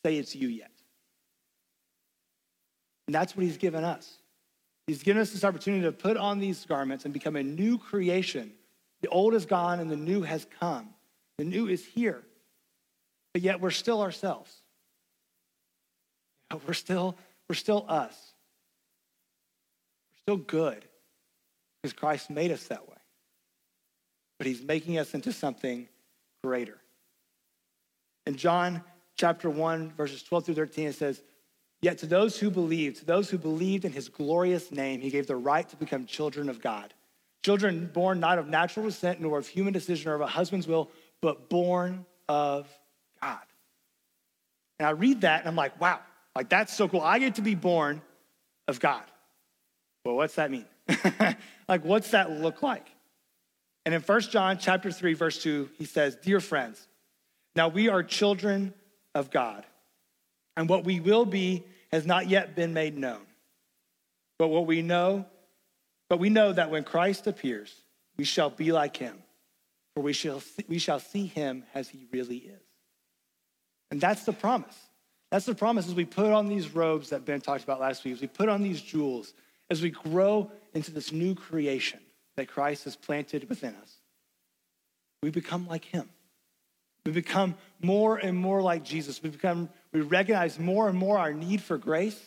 say 0.06 0.18
it's 0.18 0.36
you 0.36 0.48
yet. 0.48 0.70
And 3.08 3.16
that's 3.16 3.36
what 3.36 3.48
he's 3.48 3.58
given 3.58 3.84
us. 3.84 4.18
He's 4.86 5.02
given 5.02 5.20
us 5.20 5.32
this 5.32 5.44
opportunity 5.44 5.86
to 5.86 5.92
put 5.92 6.18
on 6.18 6.38
these 6.38 6.64
garments 6.66 7.04
and 7.04 7.16
become 7.16 7.36
a 7.36 7.42
new 7.42 7.80
creation. 7.80 8.52
The 9.02 9.08
old 9.08 9.34
is 9.34 9.48
gone 9.48 9.80
and 9.80 9.90
the 9.90 9.98
new 9.98 10.22
has 10.22 10.46
come. 10.60 10.90
The 11.40 11.46
new 11.46 11.68
is 11.68 11.84
here. 11.84 12.22
But 13.34 13.42
yet 13.42 13.60
we're 13.60 13.72
still 13.72 14.04
ourselves. 14.04 14.56
We're 16.68 16.74
still, 16.74 17.18
we're 17.48 17.56
still 17.56 17.86
us. 17.88 18.29
We're 20.30 20.38
good 20.38 20.86
because 21.82 21.94
Christ 21.94 22.30
made 22.30 22.52
us 22.52 22.68
that 22.68 22.88
way. 22.88 22.96
But 24.38 24.48
he's 24.48 24.62
making 24.62 24.98
us 24.98 25.14
into 25.14 25.34
something 25.34 25.88
greater. 26.44 26.78
In 28.26 28.36
John 28.36 28.84
chapter 29.18 29.50
1, 29.50 29.94
verses 29.98 30.22
12 30.24 30.46
through 30.46 30.56
13, 30.56 30.88
it 30.88 30.96
says, 30.96 31.22
Yet 31.82 31.98
to 32.00 32.06
those 32.06 32.38
who 32.38 32.52
believed, 32.52 32.98
to 32.98 33.06
those 33.06 33.30
who 33.30 33.38
believed 33.38 33.86
in 33.86 33.92
his 33.92 34.08
glorious 34.08 34.72
name, 34.72 35.02
he 35.02 35.10
gave 35.10 35.28
the 35.28 35.36
right 35.36 35.68
to 35.70 35.76
become 35.78 36.06
children 36.06 36.50
of 36.50 36.62
God. 36.62 36.94
Children 37.44 37.90
born 37.94 38.20
not 38.20 38.38
of 38.38 38.48
natural 38.48 38.86
descent, 38.86 39.22
nor 39.22 39.38
of 39.38 39.48
human 39.48 39.74
decision 39.74 40.12
or 40.12 40.16
of 40.16 40.22
a 40.22 40.28
husband's 40.28 40.68
will, 40.68 40.92
but 41.22 41.50
born 41.50 42.06
of 42.28 42.68
God. 43.22 43.40
And 44.78 44.88
I 44.88 44.92
read 44.92 45.22
that 45.22 45.40
and 45.40 45.50
I'm 45.50 45.56
like, 45.56 45.80
wow, 45.80 46.02
like 46.36 46.50
that's 46.50 46.74
so 46.74 46.88
cool. 46.88 47.02
I 47.02 47.20
get 47.20 47.36
to 47.36 47.42
be 47.42 47.56
born 47.56 48.02
of 48.68 48.80
God. 48.80 49.04
Well, 50.10 50.18
what's 50.18 50.34
that 50.36 50.50
mean? 50.50 50.66
like, 51.68 51.86
what's 51.86 52.10
that 52.12 52.32
look 52.32 52.64
like? 52.64 52.88
And 53.86 53.94
in 53.94 54.02
First 54.02 54.32
John 54.32 54.58
chapter 54.58 54.90
3, 54.90 55.14
verse 55.14 55.44
2, 55.44 55.70
he 55.78 55.86
says, 55.86 56.16
Dear 56.16 56.40
friends, 56.40 56.88
now 57.56 57.68
we 57.68 57.90
are 57.90 58.02
children 58.02 58.74
of 59.14 59.30
God 59.30 59.68
and 60.58 60.68
what 60.68 60.84
we 60.84 61.00
will 61.00 61.26
be 61.26 61.64
has 61.92 62.08
not 62.08 62.28
yet 62.28 62.56
been 62.56 62.74
made 62.74 62.98
known. 62.98 63.22
But 64.40 64.48
what 64.48 64.66
we 64.66 64.82
know, 64.82 65.28
but 66.10 66.18
we 66.18 66.32
know 66.32 66.54
that 66.54 66.72
when 66.72 66.84
Christ 66.84 67.28
appears, 67.28 67.72
we 68.18 68.24
shall 68.24 68.50
be 68.50 68.72
like 68.72 68.98
him, 68.98 69.16
for 69.94 70.02
we 70.02 70.14
shall 70.14 70.40
see, 70.40 70.66
we 70.68 70.80
shall 70.80 71.00
see 71.00 71.28
him 71.28 71.66
as 71.76 71.88
he 71.88 72.08
really 72.12 72.38
is. 72.38 72.64
And 73.92 74.02
that's 74.02 74.26
the 74.26 74.34
promise. 74.34 74.76
That's 75.30 75.46
the 75.46 75.54
promise 75.54 75.88
as 75.88 75.94
we 75.94 76.06
put 76.06 76.32
on 76.32 76.48
these 76.48 76.74
robes 76.74 77.12
that 77.12 77.26
Ben 77.26 77.42
talked 77.42 77.64
about 77.64 77.80
last 77.80 78.04
week, 78.04 78.16
as 78.16 78.22
we 78.22 78.28
put 78.28 78.50
on 78.50 78.64
these 78.64 78.82
jewels, 78.82 79.36
as 79.70 79.82
we 79.82 79.92
grow 79.92 80.52
into 80.74 80.92
this 80.92 81.12
new 81.12 81.36
creation 81.36 82.00
that 82.38 82.48
Christ 82.48 82.86
has 82.86 82.96
planted 82.96 83.50
within 83.50 83.76
us. 83.76 83.94
We 85.22 85.30
become 85.30 85.68
like 85.68 85.86
him. 85.86 86.10
We 87.06 87.12
become 87.12 87.56
more 87.82 88.18
and 88.18 88.38
more 88.38 88.62
like 88.62 88.84
Jesus. 88.84 89.22
We 89.22 89.30
become, 89.30 89.70
we 89.92 90.02
recognize 90.02 90.60
more 90.60 90.88
and 90.90 90.98
more 90.98 91.18
our 91.18 91.34
need 91.34 91.62
for 91.62 91.78
grace. 91.78 92.20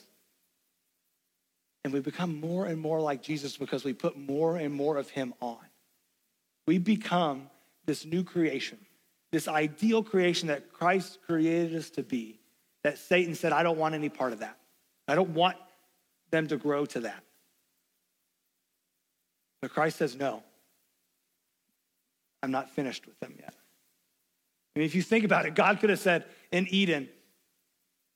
And 1.85 1.93
we 1.93 2.01
become 2.01 2.41
more 2.41 2.67
and 2.67 2.81
more 2.81 3.01
like 3.01 3.23
Jesus 3.23 3.57
because 3.57 3.85
we 3.85 3.93
put 3.93 4.17
more 4.17 4.57
and 4.57 4.73
more 4.73 4.97
of 4.97 5.11
him 5.11 5.35
on. 5.41 5.59
We 6.67 6.79
become 6.79 7.51
this 7.87 8.05
new 8.05 8.23
creation, 8.23 8.79
this 9.33 9.49
ideal 9.49 10.03
creation 10.03 10.49
that 10.49 10.73
Christ 10.73 11.19
created 11.27 11.75
us 11.75 11.91
to 11.91 12.03
be, 12.03 12.39
that 12.85 12.99
Satan 12.99 13.35
said, 13.35 13.53
I 13.53 13.65
don't 13.65 13.79
want 13.79 13.95
any 13.95 14.09
part 14.09 14.33
of 14.33 14.41
that. 14.41 14.57
I 15.09 15.17
don't 15.17 15.31
want 15.31 15.57
them 16.31 16.47
to 16.49 16.57
grow 16.57 16.87
to 16.87 17.01
that. 17.01 17.25
But 19.63 19.73
Christ 19.73 19.97
says, 19.97 20.17
no, 20.17 20.43
I'm 22.43 22.51
not 22.51 22.71
finished 22.71 23.07
with 23.07 23.19
them 23.21 23.35
yet. 23.39 23.55
I 24.75 24.79
mean, 24.81 24.87
if 24.87 24.95
you 24.95 25.03
think 25.03 25.25
about 25.25 25.47
it, 25.47 25.55
God 25.55 25.79
could 25.81 25.91
have 25.91 26.01
said 26.01 26.25
in 26.51 26.67
Eden, 26.69 27.09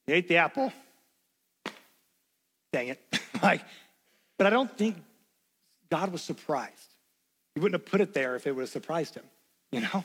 "You 0.07 0.15
ate 0.15 0.29
the 0.29 0.39
apple. 0.39 0.73
Dang 2.73 2.89
it. 2.89 3.21
like, 3.43 3.63
but 4.37 4.47
I 4.47 4.51
don't 4.51 4.77
think 4.77 4.97
God 5.91 6.11
was 6.11 6.23
surprised. 6.23 6.95
He 7.55 7.61
wouldn't 7.61 7.81
have 7.81 7.91
put 7.91 8.01
it 8.01 8.13
there 8.13 8.37
if 8.37 8.47
it 8.47 8.53
would 8.53 8.63
have 8.63 8.69
surprised 8.69 9.15
him, 9.15 9.25
you 9.71 9.81
know? 9.81 10.05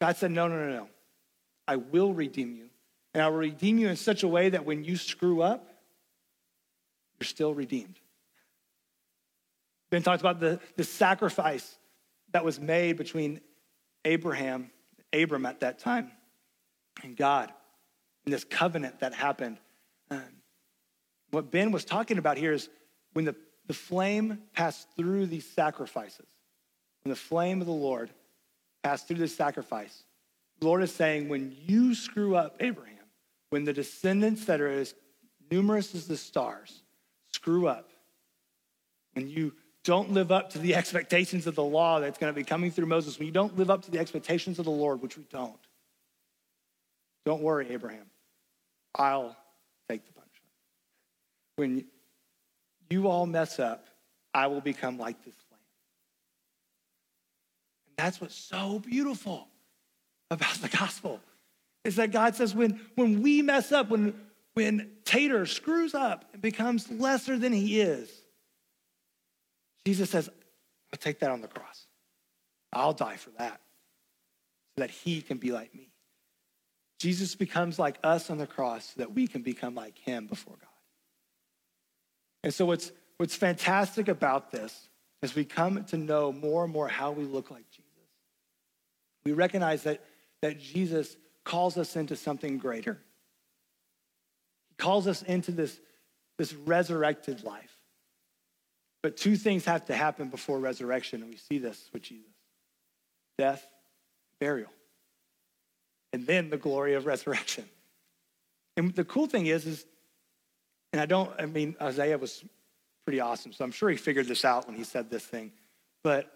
God 0.00 0.16
said, 0.16 0.30
No, 0.30 0.48
no, 0.48 0.56
no, 0.56 0.70
no. 0.70 0.88
I 1.66 1.76
will 1.76 2.12
redeem 2.12 2.54
you. 2.54 2.68
And 3.14 3.22
I 3.22 3.28
will 3.28 3.38
redeem 3.38 3.78
you 3.78 3.88
in 3.88 3.96
such 3.96 4.22
a 4.22 4.28
way 4.28 4.50
that 4.50 4.66
when 4.66 4.84
you 4.84 4.96
screw 4.96 5.40
up, 5.40 5.66
you're 7.18 7.26
still 7.26 7.54
redeemed. 7.54 7.98
Ben 9.94 10.02
talks 10.02 10.20
about 10.20 10.40
the, 10.40 10.58
the 10.74 10.82
sacrifice 10.82 11.78
that 12.32 12.44
was 12.44 12.58
made 12.58 12.96
between 12.96 13.40
Abraham 14.04 14.72
Abram 15.12 15.46
at 15.46 15.60
that 15.60 15.78
time 15.78 16.10
and 17.04 17.16
God 17.16 17.52
and 18.24 18.34
this 18.34 18.42
covenant 18.42 18.98
that 18.98 19.14
happened. 19.14 19.58
Um, 20.10 20.24
what 21.30 21.52
Ben 21.52 21.70
was 21.70 21.84
talking 21.84 22.18
about 22.18 22.38
here 22.38 22.52
is 22.52 22.68
when 23.12 23.24
the, 23.24 23.36
the 23.68 23.72
flame 23.72 24.40
passed 24.52 24.88
through 24.96 25.26
these 25.26 25.48
sacrifices, 25.48 26.26
when 27.04 27.10
the 27.10 27.16
flame 27.16 27.60
of 27.60 27.68
the 27.68 27.72
Lord 27.72 28.10
passed 28.82 29.06
through 29.06 29.18
this 29.18 29.36
sacrifice, 29.36 30.02
the 30.58 30.66
Lord 30.66 30.82
is 30.82 30.92
saying, 30.92 31.28
when 31.28 31.56
you 31.68 31.94
screw 31.94 32.34
up, 32.34 32.56
Abraham, 32.58 32.98
when 33.50 33.62
the 33.62 33.72
descendants 33.72 34.46
that 34.46 34.60
are 34.60 34.72
as 34.72 34.92
numerous 35.52 35.94
as 35.94 36.08
the 36.08 36.16
stars 36.16 36.82
screw 37.30 37.68
up, 37.68 37.90
when 39.12 39.28
you 39.28 39.52
don't 39.84 40.12
live 40.12 40.32
up 40.32 40.50
to 40.50 40.58
the 40.58 40.74
expectations 40.74 41.46
of 41.46 41.54
the 41.54 41.62
law 41.62 42.00
that's 42.00 42.18
going 42.18 42.32
to 42.32 42.36
be 42.36 42.44
coming 42.44 42.70
through 42.70 42.86
Moses, 42.86 43.18
when 43.18 43.26
you 43.26 43.32
don't 43.32 43.56
live 43.56 43.70
up 43.70 43.82
to 43.82 43.90
the 43.90 43.98
expectations 43.98 44.58
of 44.58 44.64
the 44.64 44.70
Lord, 44.70 45.02
which 45.02 45.16
we 45.16 45.24
don't, 45.30 45.58
don't 47.26 47.42
worry, 47.42 47.70
Abraham. 47.70 48.06
I'll 48.94 49.36
take 49.88 50.04
the 50.06 50.12
punishment. 50.12 50.50
When 51.56 51.84
you 52.90 53.08
all 53.08 53.26
mess 53.26 53.58
up, 53.58 53.86
I 54.32 54.46
will 54.46 54.60
become 54.60 54.98
like 54.98 55.22
this 55.24 55.34
lamb. 55.50 55.60
And 57.88 58.04
that's 58.04 58.20
what's 58.20 58.34
so 58.34 58.78
beautiful 58.78 59.48
about 60.30 60.54
the 60.56 60.68
gospel 60.68 61.20
is 61.84 61.96
that 61.96 62.10
God 62.10 62.34
says 62.34 62.54
when, 62.54 62.80
when 62.94 63.20
we 63.20 63.42
mess 63.42 63.70
up, 63.70 63.90
when, 63.90 64.14
when 64.54 64.90
Tater 65.04 65.44
screws 65.44 65.94
up 65.94 66.24
and 66.32 66.40
becomes 66.40 66.90
lesser 66.90 67.38
than 67.38 67.52
he 67.52 67.80
is, 67.80 68.10
Jesus 69.84 70.10
says, 70.10 70.28
I'll 70.92 70.98
take 70.98 71.20
that 71.20 71.30
on 71.30 71.40
the 71.40 71.48
cross. 71.48 71.86
I'll 72.72 72.92
die 72.92 73.16
for 73.16 73.30
that 73.38 73.60
so 74.76 74.80
that 74.80 74.90
he 74.90 75.20
can 75.20 75.38
be 75.38 75.52
like 75.52 75.74
me. 75.74 75.90
Jesus 76.98 77.34
becomes 77.34 77.78
like 77.78 77.98
us 78.02 78.30
on 78.30 78.38
the 78.38 78.46
cross 78.46 78.94
so 78.94 79.00
that 79.00 79.12
we 79.12 79.26
can 79.26 79.42
become 79.42 79.74
like 79.74 79.98
him 79.98 80.26
before 80.26 80.54
God. 80.54 80.68
And 82.42 82.52
so, 82.52 82.66
what's, 82.66 82.92
what's 83.16 83.34
fantastic 83.34 84.08
about 84.08 84.50
this 84.50 84.88
as 85.22 85.34
we 85.34 85.44
come 85.44 85.84
to 85.84 85.96
know 85.96 86.32
more 86.32 86.64
and 86.64 86.72
more 86.72 86.88
how 86.88 87.10
we 87.10 87.24
look 87.24 87.50
like 87.50 87.68
Jesus, 87.70 87.84
we 89.24 89.32
recognize 89.32 89.82
that, 89.84 90.04
that 90.42 90.60
Jesus 90.60 91.16
calls 91.44 91.76
us 91.76 91.96
into 91.96 92.16
something 92.16 92.58
greater. 92.58 92.98
He 94.70 94.74
calls 94.76 95.06
us 95.06 95.22
into 95.22 95.52
this, 95.52 95.78
this 96.38 96.52
resurrected 96.52 97.44
life. 97.44 97.73
But 99.04 99.18
two 99.18 99.36
things 99.36 99.66
have 99.66 99.84
to 99.88 99.94
happen 99.94 100.30
before 100.30 100.58
resurrection, 100.58 101.20
and 101.20 101.30
we 101.30 101.36
see 101.36 101.58
this 101.58 101.90
with 101.92 102.00
Jesus 102.00 102.24
death, 103.36 103.68
burial, 104.40 104.70
and 106.14 106.26
then 106.26 106.48
the 106.48 106.56
glory 106.56 106.94
of 106.94 107.04
resurrection. 107.04 107.66
And 108.78 108.94
the 108.94 109.04
cool 109.04 109.26
thing 109.26 109.44
is, 109.44 109.66
is, 109.66 109.84
and 110.94 111.02
I 111.02 111.04
don't, 111.04 111.30
I 111.38 111.44
mean, 111.44 111.76
Isaiah 111.82 112.16
was 112.16 112.46
pretty 113.04 113.20
awesome, 113.20 113.52
so 113.52 113.62
I'm 113.62 113.72
sure 113.72 113.90
he 113.90 113.98
figured 113.98 114.26
this 114.26 114.42
out 114.42 114.66
when 114.66 114.74
he 114.74 114.84
said 114.84 115.10
this 115.10 115.26
thing. 115.26 115.52
But 116.02 116.32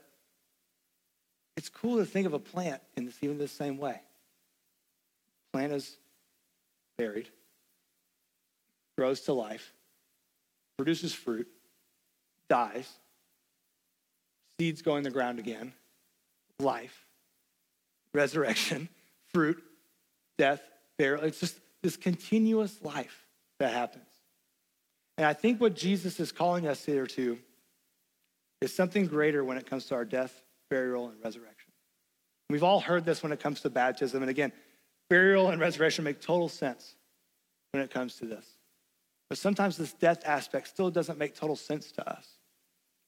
it's 1.56 1.70
cool 1.70 1.96
to 1.96 2.04
think 2.04 2.26
of 2.26 2.34
a 2.34 2.38
plant 2.38 2.82
in 2.98 3.06
this, 3.06 3.16
even 3.22 3.38
the 3.38 3.48
same 3.48 3.78
way. 3.78 3.98
Plant 5.54 5.72
is 5.72 5.96
buried, 6.98 7.30
grows 8.98 9.22
to 9.22 9.32
life, 9.32 9.72
produces 10.76 11.14
fruit, 11.14 11.48
dies, 12.48 12.88
seeds 14.58 14.82
go 14.82 14.96
in 14.96 15.04
the 15.04 15.10
ground 15.10 15.38
again, 15.38 15.72
life, 16.60 17.06
resurrection, 18.14 18.88
fruit, 19.32 19.62
death, 20.36 20.62
burial. 20.98 21.24
It's 21.24 21.40
just 21.40 21.58
this 21.82 21.96
continuous 21.96 22.82
life 22.82 23.26
that 23.58 23.72
happens. 23.72 24.04
And 25.16 25.26
I 25.26 25.32
think 25.32 25.60
what 25.60 25.74
Jesus 25.74 26.20
is 26.20 26.32
calling 26.32 26.66
us 26.66 26.84
here 26.84 27.06
to 27.06 27.38
is 28.60 28.74
something 28.74 29.06
greater 29.06 29.44
when 29.44 29.56
it 29.56 29.66
comes 29.66 29.86
to 29.86 29.94
our 29.94 30.04
death, 30.04 30.42
burial, 30.70 31.08
and 31.08 31.22
resurrection. 31.22 31.72
We've 32.50 32.62
all 32.62 32.80
heard 32.80 33.04
this 33.04 33.22
when 33.22 33.32
it 33.32 33.40
comes 33.40 33.60
to 33.62 33.70
baptism. 33.70 34.22
And 34.22 34.30
again, 34.30 34.52
burial 35.10 35.50
and 35.50 35.60
resurrection 35.60 36.04
make 36.04 36.20
total 36.20 36.48
sense 36.48 36.94
when 37.72 37.82
it 37.82 37.90
comes 37.90 38.16
to 38.16 38.26
this. 38.26 38.46
But 39.28 39.38
sometimes 39.38 39.76
this 39.76 39.92
death 39.92 40.22
aspect 40.24 40.68
still 40.68 40.90
doesn't 40.90 41.18
make 41.18 41.34
total 41.34 41.56
sense 41.56 41.92
to 41.92 42.10
us. 42.10 42.37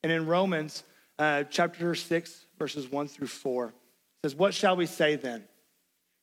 And 0.02 0.12
in 0.12 0.26
Romans 0.26 0.82
uh, 1.18 1.44
chapter 1.44 1.94
6, 1.94 2.46
verses 2.58 2.90
1 2.90 3.08
through 3.08 3.26
4, 3.26 3.66
it 3.66 3.72
says, 4.24 4.34
What 4.34 4.54
shall 4.54 4.76
we 4.76 4.86
say 4.86 5.16
then? 5.16 5.44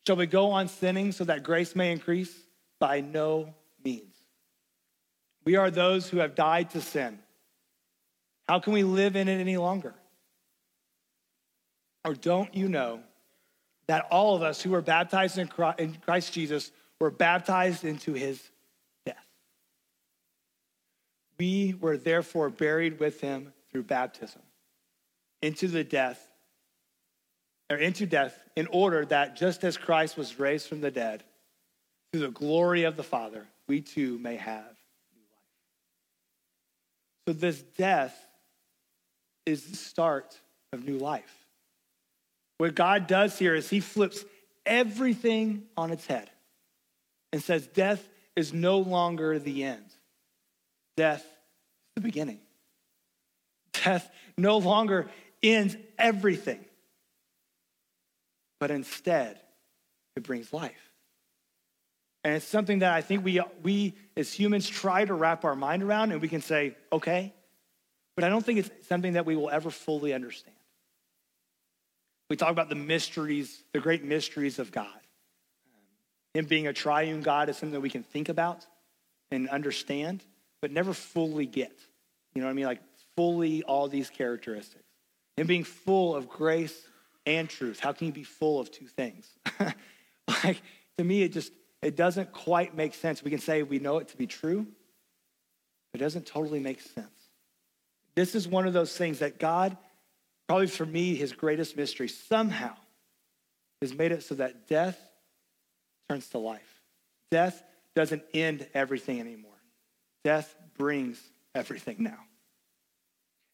Shall 0.06 0.16
we 0.16 0.26
go 0.26 0.52
on 0.52 0.68
sinning 0.68 1.12
so 1.12 1.26
that 1.26 1.44
grace 1.44 1.76
may 1.76 1.92
increase? 1.92 2.34
By 2.80 3.02
no 3.02 3.54
means. 3.84 4.16
We 5.44 5.56
are 5.56 5.72
those 5.72 6.10
who 6.10 6.18
have 6.18 6.36
died 6.36 6.72
to 6.72 6.82
sin. 6.82 7.20
How 8.48 8.60
can 8.60 8.74
we 8.74 8.84
live 8.84 9.16
in 9.16 9.28
it 9.28 9.40
any 9.40 9.58
longer? 9.58 9.94
Or 12.06 12.14
don't 12.14 12.56
you 12.56 12.70
know 12.70 13.02
that 13.88 14.08
all 14.12 14.36
of 14.36 14.42
us 14.42 14.62
who 14.62 14.72
were 14.72 14.82
baptized 14.82 15.38
in 15.38 15.48
Christ 15.48 16.34
Jesus 16.34 16.72
were 17.00 17.12
baptized 17.12 17.84
into 17.84 18.14
his 18.14 18.42
death? 19.06 19.26
We 21.38 21.76
were 21.80 21.98
therefore 21.98 22.50
buried 22.50 23.00
with 23.00 23.20
him 23.20 23.54
through 23.78 23.84
baptism 23.84 24.42
into 25.44 25.68
the 25.68 25.84
death 25.84 26.32
or 27.70 27.78
into 27.78 28.08
death 28.08 28.36
in 28.56 28.66
order 28.72 29.06
that 29.06 29.36
just 29.36 29.64
as 29.64 29.78
Christ 29.78 30.18
was 30.18 30.40
raised 30.40 30.68
from 30.68 30.82
the 30.82 30.90
dead 30.90 31.24
through 32.12 32.22
the 32.22 32.32
glory 32.32 32.86
of 32.86 32.98
the 32.98 33.04
Father, 33.04 33.46
we 33.68 33.82
too 33.82 34.18
may 34.18 34.36
have 34.36 34.76
new 35.14 35.22
life. 35.22 35.52
So 37.28 37.34
this 37.34 37.62
death 37.62 38.18
is 39.46 39.68
the 39.68 39.78
start 39.78 40.36
of 40.74 40.84
new 40.84 40.98
life. 40.98 41.46
What 42.58 42.74
God 42.74 43.06
does 43.06 43.38
here 43.38 43.54
is 43.54 43.70
he 43.70 43.80
flips 43.80 44.26
everything 44.66 45.66
on 45.78 45.92
its 45.92 46.08
head 46.08 46.32
and 47.32 47.44
says 47.44 47.68
death 47.68 48.10
is 48.36 48.54
no 48.54 48.80
longer 48.80 49.38
the 49.38 49.66
end. 49.66 49.86
Death 50.96 51.22
is 51.22 51.28
the 51.94 52.02
beginning. 52.02 52.40
Death 53.88 54.12
no 54.38 54.58
longer 54.58 55.08
ends 55.42 55.78
everything, 55.98 56.60
but 58.60 58.70
instead, 58.70 59.40
it 60.18 60.24
brings 60.24 60.52
life. 60.52 60.92
And 62.26 62.36
it's 62.36 62.46
something 62.46 62.80
that 62.80 62.92
I 62.92 63.00
think 63.00 63.24
we, 63.24 63.40
we 63.64 63.96
as 64.18 64.34
humans 64.34 64.68
try 64.68 65.06
to 65.06 65.14
wrap 65.14 65.46
our 65.46 65.56
mind 65.56 65.84
around, 65.84 66.12
and 66.12 66.22
we 66.22 66.28
can 66.28 66.42
say, 66.42 66.76
okay, 66.92 67.34
but 68.16 68.26
I 68.26 68.30
don't 68.30 68.46
think 68.46 68.60
it's 68.60 68.88
something 68.90 69.14
that 69.14 69.26
we 69.26 69.38
will 69.38 69.50
ever 69.50 69.70
fully 69.70 70.14
understand. 70.14 70.58
We 72.30 72.36
talk 72.36 72.52
about 72.52 72.68
the 72.68 72.76
mysteries, 72.76 73.64
the 73.72 73.80
great 73.80 74.04
mysteries 74.04 74.60
of 74.60 74.74
God. 74.74 75.00
Him 76.34 76.46
being 76.46 76.68
a 76.68 76.74
triune 76.74 77.22
God 77.22 77.48
is 77.48 77.56
something 77.56 77.72
that 77.72 77.80
we 77.80 77.90
can 77.90 78.04
think 78.04 78.28
about 78.28 78.66
and 79.32 79.48
understand, 79.48 80.26
but 80.62 80.72
never 80.72 80.94
fully 80.94 81.46
get. 81.46 81.72
You 82.36 82.42
know 82.42 82.48
what 82.48 82.52
I 82.52 82.56
mean? 82.56 82.66
Like 82.66 82.82
fully 83.18 83.64
all 83.64 83.90
these 83.90 84.10
characteristics. 84.10 84.86
And 85.38 85.48
being 85.48 85.66
full 85.66 86.16
of 86.16 86.30
grace 86.30 86.88
and 87.26 87.50
truth. 87.50 87.80
How 87.80 87.92
can 87.92 88.08
you 88.08 88.14
be 88.14 88.24
full 88.24 88.60
of 88.60 88.72
two 88.72 88.88
things? 88.88 89.28
like 90.44 90.62
to 90.98 91.04
me, 91.04 91.24
it 91.24 91.34
just 91.34 91.52
it 91.82 91.96
doesn't 91.96 92.32
quite 92.32 92.76
make 92.76 92.94
sense. 92.94 93.24
We 93.24 93.30
can 93.30 93.40
say 93.40 93.62
we 93.64 93.80
know 93.80 93.98
it 93.98 94.08
to 94.10 94.18
be 94.18 94.26
true, 94.26 94.66
but 95.92 96.02
it 96.02 96.04
doesn't 96.04 96.26
totally 96.26 96.60
make 96.60 96.82
sense. 96.82 97.08
This 98.16 98.34
is 98.34 98.48
one 98.48 98.66
of 98.66 98.74
those 98.74 98.98
things 98.98 99.20
that 99.20 99.38
God, 99.38 99.78
probably 100.48 100.68
for 100.68 100.86
me, 100.86 101.14
his 101.16 101.34
greatest 101.34 101.78
mystery, 101.78 102.08
somehow 102.08 102.74
has 103.82 103.94
made 103.94 104.12
it 104.12 104.24
so 104.24 104.36
that 104.36 104.68
death 104.68 105.00
turns 106.10 106.28
to 106.30 106.40
life. 106.40 106.82
Death 107.30 107.62
doesn't 107.96 108.24
end 108.34 108.68
everything 108.74 109.20
anymore. 109.20 109.52
Death 110.24 110.56
brings 110.78 111.22
everything 111.54 111.98
now. 112.00 112.18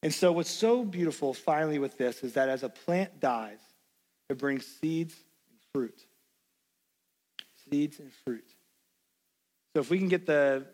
And 0.04 0.14
so, 0.14 0.34
what's 0.34 0.52
so 0.52 0.84
beautiful 0.84 1.34
finally 1.34 1.80
with 1.80 1.98
this 1.98 2.24
is 2.24 2.34
that 2.34 2.50
as 2.50 2.62
a 2.64 2.68
plant 2.68 3.22
dies, 3.22 3.60
it 4.30 4.38
brings 4.38 4.66
seeds 4.66 5.16
and 5.50 5.58
fruit. 5.74 5.98
Seeds 7.70 8.00
and 8.00 8.12
fruit. 8.26 8.46
So, 9.74 9.80
if 9.80 9.90
we 9.90 9.98
can 10.00 10.10
get 10.10 10.26
the 10.26 10.66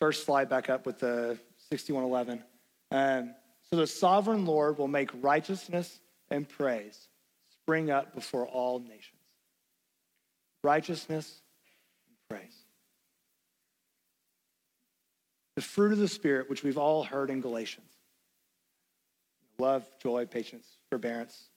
first 0.00 0.24
slide 0.24 0.48
back 0.48 0.70
up 0.70 0.86
with 0.86 1.00
the 1.00 1.38
6111. 1.70 2.42
Um, 2.90 3.34
so, 3.70 3.76
the 3.76 3.86
sovereign 3.86 4.46
Lord 4.46 4.78
will 4.78 4.88
make 4.88 5.10
righteousness 5.20 6.00
and 6.30 6.48
praise 6.48 7.08
spring 7.62 7.90
up 7.90 8.14
before 8.14 8.46
all 8.46 8.78
nations. 8.78 9.20
Righteousness 10.64 11.42
and 12.08 12.38
praise. 12.38 12.56
The 15.56 15.62
fruit 15.62 15.92
of 15.92 15.98
the 15.98 16.08
Spirit, 16.08 16.48
which 16.48 16.62
we've 16.62 16.78
all 16.78 17.04
heard 17.04 17.28
in 17.28 17.42
Galatians 17.42 17.97
love, 19.58 19.86
joy, 20.02 20.26
patience, 20.26 20.66
forbearance, 20.90 21.48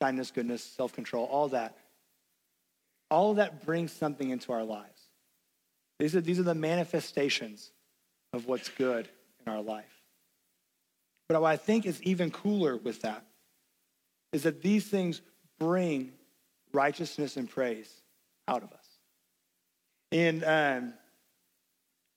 kindness, 0.00 0.30
goodness, 0.30 0.62
self 0.62 0.92
control, 0.92 1.26
all 1.26 1.48
that. 1.48 1.76
All 3.10 3.30
of 3.30 3.36
that 3.36 3.64
brings 3.64 3.92
something 3.92 4.30
into 4.30 4.52
our 4.52 4.64
lives. 4.64 5.00
These 5.98 6.16
are, 6.16 6.20
these 6.20 6.38
are 6.40 6.44
the 6.44 6.54
manifestations 6.54 7.70
of 8.32 8.46
what's 8.46 8.68
good 8.68 9.08
in 9.44 9.52
our 9.52 9.62
life. 9.62 10.02
But 11.28 11.40
what 11.40 11.48
I 11.48 11.56
think 11.56 11.86
is 11.86 12.02
even 12.02 12.30
cooler 12.30 12.76
with 12.76 13.02
that 13.02 13.24
is 14.32 14.42
that 14.42 14.62
these 14.62 14.86
things 14.86 15.22
bring 15.58 16.12
righteousness 16.72 17.36
and 17.36 17.48
praise 17.48 17.90
out 18.48 18.62
of 18.62 18.72
us. 18.72 18.86
In, 20.10 20.44
um, 20.44 20.94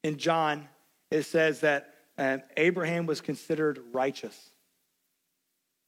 in 0.03 0.17
John, 0.17 0.67
it 1.11 1.23
says 1.23 1.61
that 1.61 1.93
um, 2.17 2.41
Abraham 2.57 3.05
was 3.05 3.21
considered 3.21 3.79
righteous. 3.93 4.49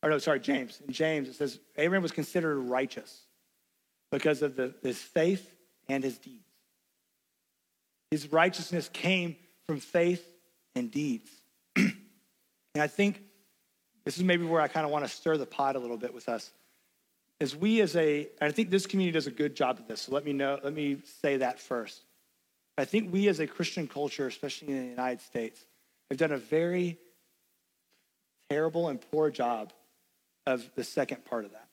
Or 0.01 0.09
no, 0.09 0.17
sorry, 0.17 0.39
James. 0.39 0.81
In 0.85 0.93
James, 0.93 1.27
it 1.27 1.35
says 1.35 1.59
Abraham 1.77 2.03
was 2.03 2.11
considered 2.11 2.57
righteous 2.57 3.21
because 4.11 4.41
of 4.41 4.55
the, 4.55 4.73
his 4.81 4.97
faith 4.97 5.55
and 5.87 6.03
his 6.03 6.17
deeds. 6.17 6.45
His 8.11 8.31
righteousness 8.31 8.89
came 8.91 9.35
from 9.67 9.79
faith 9.79 10.25
and 10.75 10.89
deeds. 10.89 11.29
and 11.75 11.93
I 12.75 12.87
think 12.87 13.21
this 14.05 14.17
is 14.17 14.23
maybe 14.23 14.45
where 14.45 14.61
I 14.61 14.67
kind 14.67 14.85
of 14.85 14.91
want 14.91 15.05
to 15.05 15.11
stir 15.11 15.37
the 15.37 15.45
pot 15.45 15.75
a 15.75 15.79
little 15.79 15.97
bit 15.97 16.13
with 16.13 16.29
us. 16.29 16.51
As 17.41 17.55
we 17.55 17.81
as 17.81 17.95
a, 17.95 18.27
I 18.41 18.51
think 18.51 18.69
this 18.69 18.85
community 18.85 19.13
does 19.13 19.27
a 19.27 19.31
good 19.31 19.55
job 19.55 19.79
of 19.79 19.87
this, 19.87 20.01
so 20.01 20.13
let 20.13 20.25
me 20.25 20.33
know, 20.33 20.59
let 20.63 20.73
me 20.73 20.97
say 21.21 21.37
that 21.37 21.59
first. 21.59 22.01
I 22.77 22.85
think 22.85 23.13
we 23.13 23.27
as 23.27 23.39
a 23.39 23.47
Christian 23.47 23.87
culture, 23.87 24.27
especially 24.27 24.69
in 24.69 24.81
the 24.81 24.89
United 24.89 25.21
States, 25.21 25.63
have 26.09 26.17
done 26.17 26.31
a 26.31 26.37
very 26.37 26.97
terrible 28.49 28.87
and 28.87 28.99
poor 29.11 29.29
job 29.29 29.71
of 30.49 30.69
the 30.75 30.83
second 30.83 31.23
part 31.25 31.45
of 31.45 31.51
that. 31.51 31.67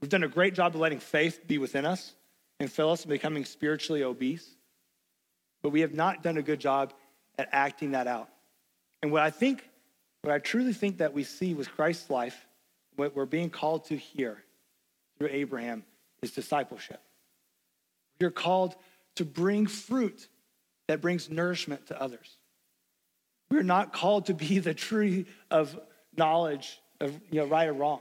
We've 0.00 0.10
done 0.10 0.24
a 0.24 0.28
great 0.28 0.54
job 0.54 0.74
of 0.74 0.80
letting 0.80 0.98
faith 0.98 1.46
be 1.46 1.58
within 1.58 1.86
us 1.86 2.14
and 2.58 2.70
fill 2.70 2.90
us 2.90 3.02
and 3.02 3.10
becoming 3.10 3.44
spiritually 3.44 4.02
obese, 4.02 4.48
but 5.62 5.70
we 5.70 5.80
have 5.80 5.94
not 5.94 6.22
done 6.22 6.36
a 6.36 6.42
good 6.42 6.60
job 6.60 6.92
at 7.38 7.48
acting 7.52 7.92
that 7.92 8.06
out. 8.06 8.28
And 9.02 9.12
what 9.12 9.22
I 9.22 9.30
think, 9.30 9.68
what 10.22 10.32
I 10.32 10.38
truly 10.38 10.72
think 10.72 10.98
that 10.98 11.12
we 11.12 11.24
see 11.24 11.54
with 11.54 11.70
Christ's 11.70 12.10
life, 12.10 12.46
what 12.96 13.14
we're 13.14 13.26
being 13.26 13.50
called 13.50 13.86
to 13.86 13.96
here 13.96 14.42
through 15.18 15.28
Abraham, 15.30 15.84
is 16.22 16.30
discipleship. 16.32 17.00
You're 18.18 18.30
called 18.30 18.76
to 19.16 19.24
bring 19.24 19.66
fruit 19.66 20.28
that 20.88 21.00
brings 21.00 21.28
nourishment 21.28 21.86
to 21.88 22.00
others. 22.00 22.36
We're 23.50 23.62
not 23.62 23.92
called 23.92 24.26
to 24.26 24.34
be 24.34 24.58
the 24.58 24.74
tree 24.74 25.26
of 25.50 25.78
knowledge 26.16 26.80
you 27.00 27.10
know, 27.32 27.46
right 27.46 27.68
or 27.68 27.72
wrong. 27.72 28.00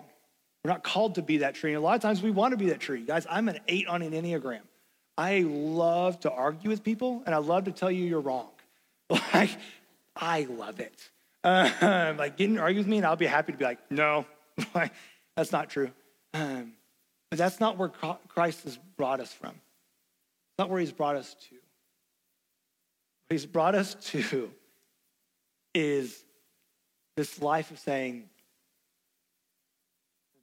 We're 0.63 0.71
not 0.71 0.83
called 0.83 1.15
to 1.15 1.21
be 1.21 1.37
that 1.37 1.55
tree. 1.55 1.71
And 1.71 1.77
a 1.77 1.81
lot 1.81 1.95
of 1.95 2.01
times 2.01 2.21
we 2.21 2.31
want 2.31 2.51
to 2.53 2.57
be 2.57 2.69
that 2.69 2.79
tree. 2.79 3.01
Guys, 3.01 3.27
I'm 3.29 3.49
an 3.49 3.59
eight 3.67 3.87
on 3.87 4.01
an 4.01 4.13
Enneagram. 4.13 4.61
I 5.17 5.41
love 5.41 6.19
to 6.21 6.31
argue 6.31 6.69
with 6.69 6.83
people 6.83 7.21
and 7.25 7.35
I 7.35 7.39
love 7.39 7.65
to 7.65 7.71
tell 7.71 7.91
you 7.91 8.05
you're 8.05 8.21
wrong. 8.21 8.49
Like, 9.33 9.51
I 10.15 10.47
love 10.49 10.79
it. 10.79 11.09
Um, 11.43 12.17
like, 12.17 12.37
getting 12.37 12.57
argue 12.57 12.79
with 12.79 12.87
me 12.87 12.97
and 12.97 13.05
I'll 13.05 13.15
be 13.15 13.25
happy 13.25 13.51
to 13.51 13.57
be 13.57 13.65
like, 13.65 13.91
no, 13.91 14.25
that's 15.35 15.51
not 15.51 15.69
true. 15.69 15.91
Um, 16.33 16.73
but 17.29 17.37
that's 17.37 17.59
not 17.59 17.77
where 17.77 17.91
Christ 18.27 18.63
has 18.63 18.79
brought 18.95 19.19
us 19.19 19.31
from. 19.31 19.49
It's 19.49 20.59
not 20.59 20.69
where 20.69 20.79
he's 20.79 20.91
brought 20.91 21.15
us 21.15 21.35
to. 21.49 21.55
What 23.27 23.33
he's 23.33 23.45
brought 23.45 23.75
us 23.75 23.95
to 24.11 24.51
is 25.73 26.23
this 27.17 27.41
life 27.41 27.71
of 27.71 27.79
saying, 27.79 28.29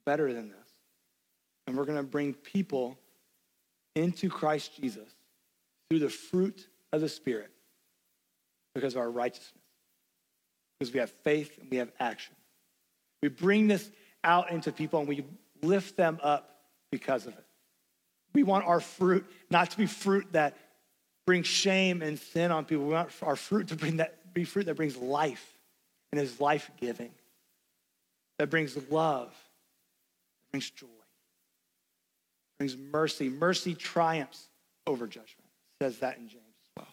better 0.05 0.33
than 0.33 0.49
this. 0.49 0.57
And 1.67 1.77
we're 1.77 1.85
going 1.85 1.97
to 1.97 2.03
bring 2.03 2.33
people 2.33 2.97
into 3.95 4.29
Christ 4.29 4.79
Jesus 4.79 5.09
through 5.89 5.99
the 5.99 6.09
fruit 6.09 6.67
of 6.91 7.01
the 7.01 7.09
Spirit 7.09 7.51
because 8.73 8.95
of 8.95 9.01
our 9.01 9.11
righteousness, 9.11 9.51
because 10.79 10.93
we 10.93 10.99
have 10.99 11.11
faith 11.23 11.57
and 11.59 11.69
we 11.69 11.77
have 11.77 11.91
action. 11.99 12.35
We 13.21 13.29
bring 13.29 13.67
this 13.67 13.89
out 14.23 14.51
into 14.51 14.71
people 14.71 14.99
and 14.99 15.07
we 15.07 15.25
lift 15.61 15.97
them 15.97 16.19
up 16.23 16.61
because 16.91 17.27
of 17.27 17.33
it. 17.33 17.45
We 18.33 18.43
want 18.43 18.65
our 18.65 18.79
fruit 18.79 19.25
not 19.49 19.71
to 19.71 19.77
be 19.77 19.85
fruit 19.85 20.27
that 20.31 20.57
brings 21.25 21.47
shame 21.47 22.01
and 22.01 22.17
sin 22.17 22.51
on 22.51 22.65
people. 22.65 22.85
We 22.85 22.93
want 22.93 23.11
our 23.21 23.35
fruit 23.35 23.67
to 23.67 23.75
bring 23.75 23.97
that, 23.97 24.33
be 24.33 24.43
fruit 24.43 24.65
that 24.65 24.75
brings 24.75 24.97
life 24.97 25.57
and 26.11 26.19
is 26.19 26.39
life 26.39 26.71
giving, 26.79 27.11
that 28.39 28.49
brings 28.49 28.77
love, 28.89 29.33
brings 30.51 30.69
joy, 30.69 30.87
brings 32.57 32.77
mercy. 32.77 33.29
Mercy 33.29 33.73
triumphs 33.75 34.47
over 34.87 35.07
judgment. 35.07 35.49
It 35.79 35.85
says 35.85 35.97
that 35.99 36.17
in 36.17 36.27
James 36.27 36.43
as 36.61 36.69
well. 36.77 36.87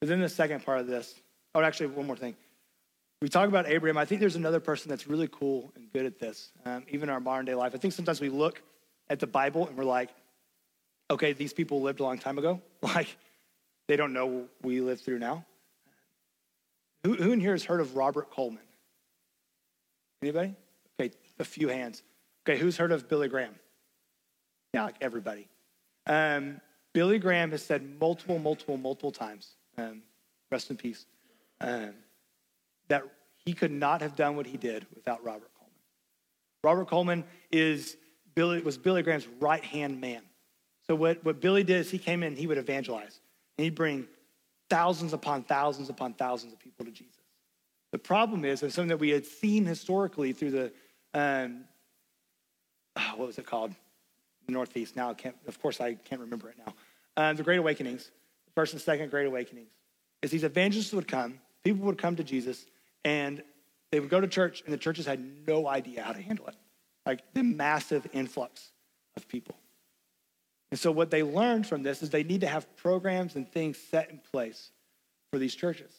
But 0.00 0.08
then 0.08 0.20
the 0.20 0.28
second 0.28 0.64
part 0.64 0.80
of 0.80 0.86
this, 0.86 1.14
oh, 1.54 1.60
actually, 1.60 1.88
one 1.88 2.06
more 2.06 2.16
thing. 2.16 2.34
We 3.20 3.28
talk 3.28 3.48
about 3.48 3.68
Abraham. 3.68 3.98
I 3.98 4.04
think 4.04 4.20
there's 4.20 4.36
another 4.36 4.58
person 4.58 4.88
that's 4.88 5.06
really 5.06 5.28
cool 5.30 5.72
and 5.76 5.92
good 5.92 6.06
at 6.06 6.18
this, 6.18 6.50
um, 6.64 6.82
even 6.88 7.08
in 7.08 7.12
our 7.12 7.20
modern 7.20 7.46
day 7.46 7.54
life. 7.54 7.72
I 7.74 7.78
think 7.78 7.94
sometimes 7.94 8.20
we 8.20 8.28
look 8.28 8.60
at 9.08 9.20
the 9.20 9.28
Bible 9.28 9.68
and 9.68 9.76
we're 9.76 9.84
like, 9.84 10.10
okay, 11.08 11.32
these 11.32 11.52
people 11.52 11.80
lived 11.82 12.00
a 12.00 12.02
long 12.02 12.18
time 12.18 12.38
ago. 12.38 12.60
Like, 12.82 13.16
they 13.86 13.96
don't 13.96 14.12
know 14.12 14.46
we 14.62 14.80
live 14.80 15.00
through 15.00 15.18
now. 15.18 15.44
Who, 17.04 17.14
who 17.14 17.32
in 17.32 17.40
here 17.40 17.52
has 17.52 17.64
heard 17.64 17.80
of 17.80 17.96
Robert 17.96 18.30
Coleman? 18.30 18.62
Anybody? 20.22 20.54
Okay, 21.02 21.14
a 21.38 21.44
few 21.44 21.68
hands. 21.68 22.02
Okay, 22.46 22.58
who's 22.58 22.76
heard 22.76 22.92
of 22.92 23.08
Billy 23.08 23.28
Graham? 23.28 23.54
Yeah, 24.72 24.84
like 24.84 24.96
everybody. 25.00 25.48
Um, 26.06 26.60
Billy 26.92 27.18
Graham 27.18 27.50
has 27.50 27.64
said 27.64 27.98
multiple, 28.00 28.38
multiple, 28.38 28.76
multiple 28.76 29.12
times, 29.12 29.56
um, 29.78 30.02
rest 30.50 30.70
in 30.70 30.76
peace, 30.76 31.06
um, 31.60 31.94
that 32.88 33.02
he 33.44 33.52
could 33.52 33.72
not 33.72 34.02
have 34.02 34.14
done 34.14 34.36
what 34.36 34.46
he 34.46 34.56
did 34.56 34.86
without 34.94 35.24
Robert 35.24 35.50
Coleman. 35.58 35.76
Robert 36.62 36.88
Coleman 36.88 37.24
is 37.50 37.96
Billy, 38.34 38.60
was 38.60 38.78
Billy 38.78 39.02
Graham's 39.02 39.26
right 39.40 39.64
hand 39.64 40.00
man. 40.00 40.22
So 40.86 40.94
what, 40.94 41.24
what 41.24 41.40
Billy 41.40 41.64
did 41.64 41.78
is 41.80 41.90
he 41.90 41.98
came 41.98 42.22
in, 42.22 42.36
he 42.36 42.46
would 42.46 42.58
evangelize, 42.58 43.20
and 43.56 43.64
he'd 43.64 43.74
bring 43.74 44.06
thousands 44.68 45.12
upon 45.12 45.42
thousands 45.44 45.88
upon 45.88 46.14
thousands 46.14 46.52
of 46.52 46.58
people 46.58 46.84
to 46.84 46.90
Jesus. 46.90 47.16
The 47.92 47.98
problem 47.98 48.44
is, 48.44 48.62
and 48.62 48.72
something 48.72 48.88
that 48.88 48.98
we 48.98 49.10
had 49.10 49.26
seen 49.26 49.66
historically 49.66 50.32
through 50.32 50.50
the, 50.50 50.72
um, 51.14 51.64
oh, 52.96 53.12
what 53.16 53.26
was 53.26 53.38
it 53.38 53.46
called? 53.46 53.74
Northeast. 54.48 54.96
Now 54.96 55.10
I 55.10 55.14
can't, 55.14 55.36
of 55.46 55.60
course, 55.60 55.80
I 55.80 55.94
can't 55.94 56.20
remember 56.20 56.48
it 56.48 56.56
now. 56.58 56.74
Um, 57.16 57.36
the 57.36 57.42
Great 57.42 57.58
Awakenings, 57.58 58.10
first 58.54 58.72
and 58.72 58.82
second 58.82 59.10
Great 59.10 59.26
Awakenings, 59.26 59.70
is 60.20 60.30
these 60.30 60.44
evangelists 60.44 60.92
would 60.92 61.08
come, 61.08 61.40
people 61.64 61.84
would 61.86 61.98
come 61.98 62.16
to 62.16 62.24
Jesus, 62.24 62.66
and 63.04 63.42
they 63.90 64.00
would 64.00 64.10
go 64.10 64.20
to 64.20 64.28
church, 64.28 64.62
and 64.64 64.72
the 64.72 64.78
churches 64.78 65.06
had 65.06 65.24
no 65.46 65.68
idea 65.68 66.02
how 66.02 66.12
to 66.12 66.22
handle 66.22 66.46
it. 66.46 66.56
Like 67.04 67.22
the 67.34 67.42
massive 67.42 68.06
influx 68.12 68.70
of 69.16 69.28
people. 69.28 69.56
And 70.70 70.78
so, 70.78 70.90
what 70.90 71.10
they 71.10 71.22
learned 71.22 71.66
from 71.66 71.82
this 71.82 72.02
is 72.02 72.10
they 72.10 72.22
need 72.22 72.40
to 72.40 72.46
have 72.46 72.76
programs 72.76 73.36
and 73.36 73.50
things 73.50 73.76
set 73.76 74.10
in 74.10 74.18
place 74.18 74.70
for 75.30 75.38
these 75.38 75.54
churches 75.54 75.92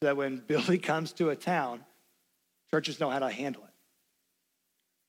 so 0.00 0.06
that 0.06 0.16
when 0.16 0.38
Billy 0.46 0.78
comes 0.78 1.12
to 1.14 1.30
a 1.30 1.36
town, 1.36 1.84
churches 2.70 2.98
know 2.98 3.10
how 3.10 3.20
to 3.20 3.30
handle 3.30 3.62
it. 3.62 3.70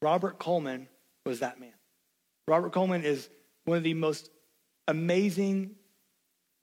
Robert 0.02 0.40
Coleman 0.40 0.88
was 1.26 1.40
that 1.40 1.60
man. 1.60 1.74
Robert 2.48 2.72
Coleman 2.72 3.04
is 3.04 3.30
one 3.66 3.78
of 3.78 3.84
the 3.84 3.94
most 3.94 4.30
amazing 4.88 5.76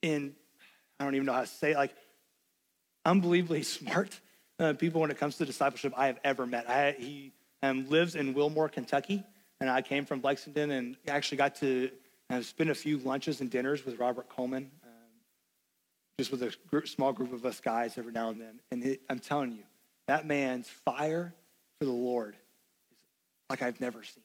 in, 0.03 0.35
I 0.99 1.05
don't 1.05 1.14
even 1.14 1.27
know 1.27 1.33
how 1.33 1.42
to 1.42 1.46
say 1.46 1.72
it, 1.72 1.77
like 1.77 1.94
unbelievably 3.05 3.62
smart 3.64 4.20
uh, 4.59 4.72
people 4.72 5.01
when 5.01 5.11
it 5.11 5.18
comes 5.18 5.37
to 5.37 5.44
discipleship 5.44 5.92
I 5.96 6.07
have 6.07 6.18
ever 6.25 6.46
met. 6.46 6.68
I, 6.68 6.92
he 6.92 7.33
um, 7.62 7.88
lives 7.88 8.14
in 8.14 8.35
Wilmore, 8.35 8.68
Kentucky, 8.68 9.22
and 9.61 9.70
I 9.70 9.83
came 9.83 10.05
from 10.05 10.22
Lexington 10.22 10.70
and 10.70 10.96
actually 11.09 11.38
got 11.38 11.57
to 11.57 11.90
I've 12.29 12.46
spent 12.46 12.70
a 12.70 12.75
few 12.75 12.99
lunches 12.99 13.40
and 13.40 13.51
dinners 13.51 13.85
with 13.85 13.99
Robert 13.99 14.29
Coleman, 14.29 14.70
um, 14.83 14.90
just 16.18 16.33
with 16.33 16.42
a 16.42 16.53
group, 16.68 16.88
small 16.88 17.12
group 17.12 17.33
of 17.33 17.46
us 17.46 17.61
guys 17.61 17.96
every 17.96 18.12
now 18.12 18.31
and 18.31 18.40
then. 18.40 18.61
And 18.70 18.85
it, 18.85 19.03
I'm 19.09 19.20
telling 19.20 19.53
you, 19.53 19.62
that 20.09 20.27
man's 20.27 20.68
fire 20.68 21.35
for 21.79 21.85
the 21.85 21.92
Lord 21.92 22.37
like 23.51 23.63
I've 23.63 23.81
never 23.81 24.03
seen. 24.03 24.25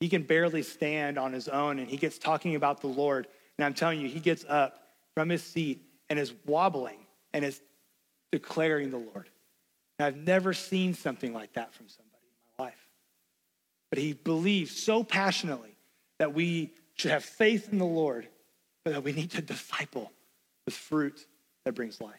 He 0.00 0.08
can 0.08 0.22
barely 0.22 0.62
stand 0.62 1.18
on 1.18 1.32
his 1.32 1.48
own, 1.48 1.78
and 1.78 1.88
he 1.88 1.96
gets 1.96 2.18
talking 2.18 2.56
about 2.56 2.80
the 2.80 2.88
Lord. 2.88 3.26
And 3.58 3.64
I'm 3.64 3.74
telling 3.74 4.00
you, 4.00 4.08
he 4.08 4.20
gets 4.20 4.44
up 4.48 4.88
from 5.14 5.28
his 5.28 5.42
seat 5.42 5.82
and 6.10 6.18
is 6.18 6.34
wobbling 6.44 6.98
and 7.32 7.44
is 7.44 7.60
declaring 8.32 8.90
the 8.90 8.98
Lord. 8.98 9.30
And 9.98 10.06
I've 10.06 10.16
never 10.16 10.52
seen 10.52 10.94
something 10.94 11.32
like 11.32 11.52
that 11.54 11.72
from 11.72 11.88
somebody 11.88 12.24
in 12.26 12.58
my 12.58 12.64
life. 12.66 12.88
But 13.90 13.98
he 13.98 14.12
believes 14.12 14.76
so 14.76 15.04
passionately 15.04 15.76
that 16.18 16.34
we 16.34 16.72
should 16.94 17.12
have 17.12 17.24
faith 17.24 17.72
in 17.72 17.78
the 17.78 17.84
Lord, 17.84 18.28
but 18.84 18.92
that 18.92 19.04
we 19.04 19.12
need 19.12 19.30
to 19.32 19.42
disciple 19.42 20.12
with 20.64 20.74
fruit 20.74 21.26
that 21.64 21.74
brings 21.74 22.00
life. 22.00 22.14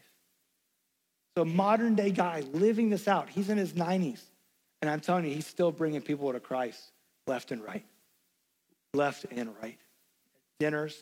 So, 1.37 1.41
a 1.41 1.45
modern 1.45 1.95
day 1.95 2.11
guy 2.11 2.43
living 2.53 2.89
this 2.89 3.07
out, 3.07 3.29
he's 3.29 3.49
in 3.49 3.57
his 3.57 3.73
90s. 3.73 4.21
And 4.81 4.89
I'm 4.89 4.99
telling 4.99 5.25
you, 5.25 5.33
he's 5.33 5.47
still 5.47 5.71
bringing 5.71 6.01
people 6.01 6.31
to 6.31 6.39
Christ 6.39 6.91
left 7.27 7.51
and 7.51 7.63
right. 7.63 7.85
Left 8.93 9.25
and 9.31 9.51
right. 9.61 9.77
Dinners, 10.59 10.97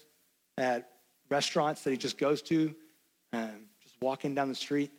at 0.58 0.90
restaurants 1.30 1.84
that 1.84 1.92
he 1.92 1.98
just 1.98 2.18
goes 2.18 2.42
to, 2.44 2.74
um, 3.34 3.66
just 3.82 3.96
walking 4.02 4.36
down 4.36 4.50
the 4.50 4.56
street. 4.56 4.92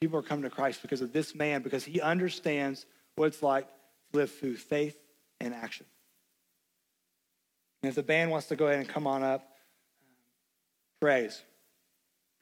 People 0.00 0.18
are 0.18 0.22
coming 0.22 0.44
to 0.44 0.50
Christ 0.50 0.82
because 0.82 1.00
of 1.00 1.12
this 1.12 1.34
man, 1.34 1.62
because 1.62 1.84
he 1.84 2.00
understands 2.00 2.86
what 3.16 3.26
it's 3.26 3.42
like 3.42 3.68
to 3.68 4.18
live 4.18 4.30
through 4.30 4.56
faith 4.56 4.96
and 5.40 5.54
action. 5.54 5.86
And 7.82 7.88
if 7.88 7.94
the 7.94 8.02
band 8.02 8.30
wants 8.30 8.48
to 8.48 8.56
go 8.56 8.66
ahead 8.66 8.80
and 8.80 8.88
come 8.88 9.06
on 9.06 9.22
up, 9.22 9.46
praise. 11.00 11.42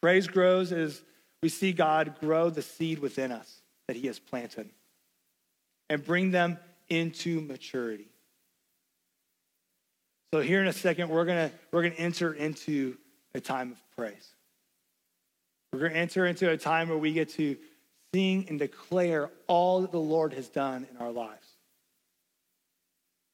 Praise 0.01 0.27
grows 0.27 0.73
as 0.73 1.03
we 1.43 1.49
see 1.49 1.73
God 1.73 2.17
grow 2.21 2.51
the 2.51 2.63
seed 2.63 3.01
within 3.01 3.33
us 3.33 3.61
that 3.89 3.97
he 3.97 4.07
has 4.07 4.19
planted 4.19 4.71
and 5.93 6.03
bring 6.03 6.31
them 6.31 6.57
into 6.89 7.43
maturity. 7.43 8.09
So 10.33 10.41
here 10.41 10.63
in 10.63 10.67
a 10.67 10.73
second, 10.73 11.11
we're 11.11 11.27
gonna 11.27 11.53
we're 11.71 11.83
gonna 11.83 11.97
enter 11.97 12.33
into 12.33 12.97
a 13.35 13.41
time 13.41 13.73
of 13.73 13.79
praise. 13.95 14.31
We're 15.71 15.81
gonna 15.81 16.01
enter 16.01 16.25
into 16.25 16.49
a 16.49 16.57
time 16.57 16.89
where 16.89 16.97
we 16.97 17.13
get 17.13 17.29
to 17.35 17.59
sing 18.15 18.47
and 18.49 18.59
declare 18.59 19.31
all 19.49 19.83
that 19.83 19.93
the 19.93 20.01
Lord 20.01 20.33
has 20.33 20.49
done 20.49 20.87
in 20.91 20.97
our 20.97 21.13
lives. 21.13 21.47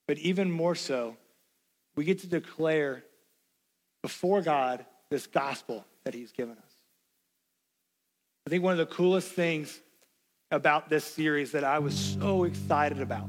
But 0.09 0.19
even 0.19 0.51
more 0.51 0.75
so, 0.75 1.17
we 1.95 2.05
get 2.05 2.19
to 2.21 2.27
declare 2.27 3.05
before 4.03 4.43
God 4.43 4.85
this 5.13 5.29
gospel 5.29 5.85
that 6.03 6.13
He's 6.13 6.33
given 6.33 6.57
us. 6.57 6.73
I 8.49 8.51
think 8.51 8.65
one 8.65 8.73
of 8.73 8.79
the 8.79 8.87
coolest 8.87 9.31
things 9.31 9.81
about 10.51 10.89
this 10.89 11.05
series 11.05 11.53
that 11.53 11.63
I 11.63 11.79
was 11.79 11.95
so 11.95 12.45
excited 12.45 13.03
about. 13.03 13.29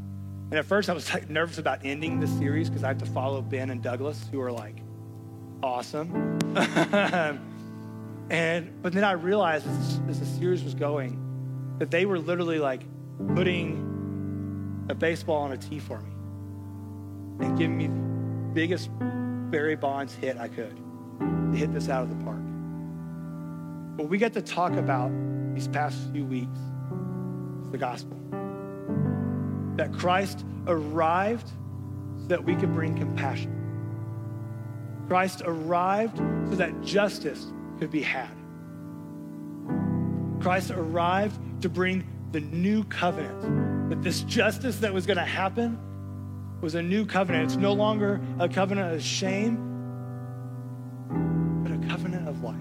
And 0.52 0.54
at 0.54 0.66
first 0.66 0.90
I 0.90 0.94
was 0.94 1.14
like 1.14 1.30
nervous 1.30 1.58
about 1.58 1.80
ending 1.84 2.20
the 2.20 2.28
series 2.28 2.70
because 2.70 2.84
I 2.84 2.88
have 2.88 2.98
to 3.00 3.06
follow 3.06 3.42
Ben 3.42 3.70
and 3.70 3.84
Douglas, 3.84 4.26
who 4.32 4.40
are 4.40 4.52
like 4.52 4.78
awesome. 5.62 6.40
and 8.30 8.82
but 8.82 8.94
then 8.94 9.04
I 9.04 9.12
realized 9.12 9.68
as, 9.68 10.00
as 10.08 10.20
the 10.22 10.26
series 10.26 10.64
was 10.64 10.74
going 10.74 11.26
that 11.80 11.92
they 11.92 12.06
were 12.06 12.20
literally 12.20 12.60
like 12.60 12.84
putting 13.36 14.86
a 14.90 14.96
baseball 14.96 15.42
on 15.42 15.52
a 15.52 15.58
tee 15.58 15.80
for 15.80 16.00
me 16.00 16.12
and 17.46 17.58
giving 17.58 17.78
me 17.78 17.88
the 17.88 18.54
biggest 18.54 18.90
Barry 19.52 19.76
Bonds 19.76 20.16
hit 20.16 20.38
I 20.38 20.48
could 20.48 20.78
to 21.20 21.58
hit 21.58 21.74
this 21.74 21.90
out 21.90 22.04
of 22.04 22.18
the 22.18 22.24
park. 22.24 22.40
But 23.98 24.08
we 24.08 24.18
get 24.18 24.32
to 24.34 24.42
talk 24.42 24.72
about 24.74 25.12
these 25.54 25.68
past 25.68 25.98
few 26.14 26.24
weeks 26.26 26.58
the 27.72 27.78
gospel. 27.78 28.18
That 29.76 29.94
Christ 29.94 30.46
arrived 30.68 31.48
so 32.22 32.28
that 32.28 32.44
we 32.44 32.56
could 32.56 32.74
bring 32.74 32.98
compassion. 32.98 33.56
Christ 35.08 35.42
arrived 35.46 36.18
so 36.18 36.56
that 36.56 36.82
justice 36.82 37.52
could 37.80 37.92
be 37.92 38.02
had. 38.02 38.30
Christ 40.40 40.72
arrived 40.72 41.40
to 41.62 41.70
bring 41.70 42.06
the 42.32 42.40
new 42.42 42.84
covenant. 42.86 43.90
That 43.90 44.02
this 44.04 44.22
justice 44.22 44.78
that 44.80 44.94
was 44.94 45.06
going 45.06 45.18
to 45.18 45.26
happen 45.26 45.80
was 46.62 46.76
a 46.76 46.82
new 46.82 47.06
covenant. 47.06 47.46
It's 47.46 47.56
no 47.56 47.74
longer 47.74 48.22
a 48.38 48.48
covenant 48.48 48.94
of 48.94 49.02
shame, 49.02 49.58
but 51.64 51.72
a 51.72 51.78
covenant 51.90 52.28
of 52.28 52.44
life. 52.44 52.56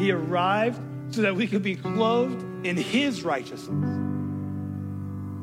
He 0.00 0.12
arrived 0.12 0.80
so 1.14 1.22
that 1.22 1.34
we 1.34 1.46
could 1.46 1.62
be 1.62 1.74
clothed 1.74 2.44
in 2.64 2.76
his 2.76 3.22
righteousness 3.22 3.96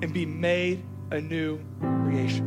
and 0.02 0.14
be 0.14 0.26
made 0.26 0.84
a 1.12 1.20
new 1.20 1.60
creation. 1.80 2.46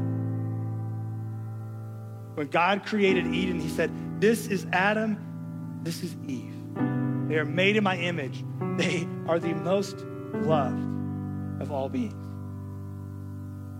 When 2.34 2.46
God 2.46 2.86
created 2.86 3.26
Eden, 3.26 3.60
he 3.60 3.68
said, 3.68 3.90
This 4.20 4.46
is 4.46 4.66
Adam, 4.72 5.18
this 5.82 6.02
is 6.02 6.16
Eve. 6.26 6.54
They 7.28 7.36
are 7.36 7.44
made 7.44 7.76
in 7.76 7.84
my 7.84 7.96
image. 7.96 8.44
They 8.76 9.06
are 9.26 9.38
the 9.38 9.54
most 9.54 9.98
loved 10.34 10.82
of 11.60 11.70
all 11.70 11.88
beings. 11.88 12.14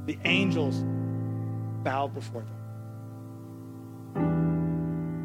The 0.07 0.18
angels 0.24 0.85
bow 1.83 2.09
before 2.09 2.42
them. 2.42 2.57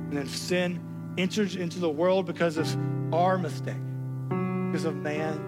And 0.09 0.13
then 0.13 0.27
sin 0.27 0.79
enters 1.17 1.55
into 1.55 1.79
the 1.79 1.89
world 1.89 2.25
because 2.25 2.57
of 2.57 2.67
our 3.13 3.37
mistake, 3.37 3.75
because 4.71 4.85
of 4.85 4.95
man, 4.95 5.46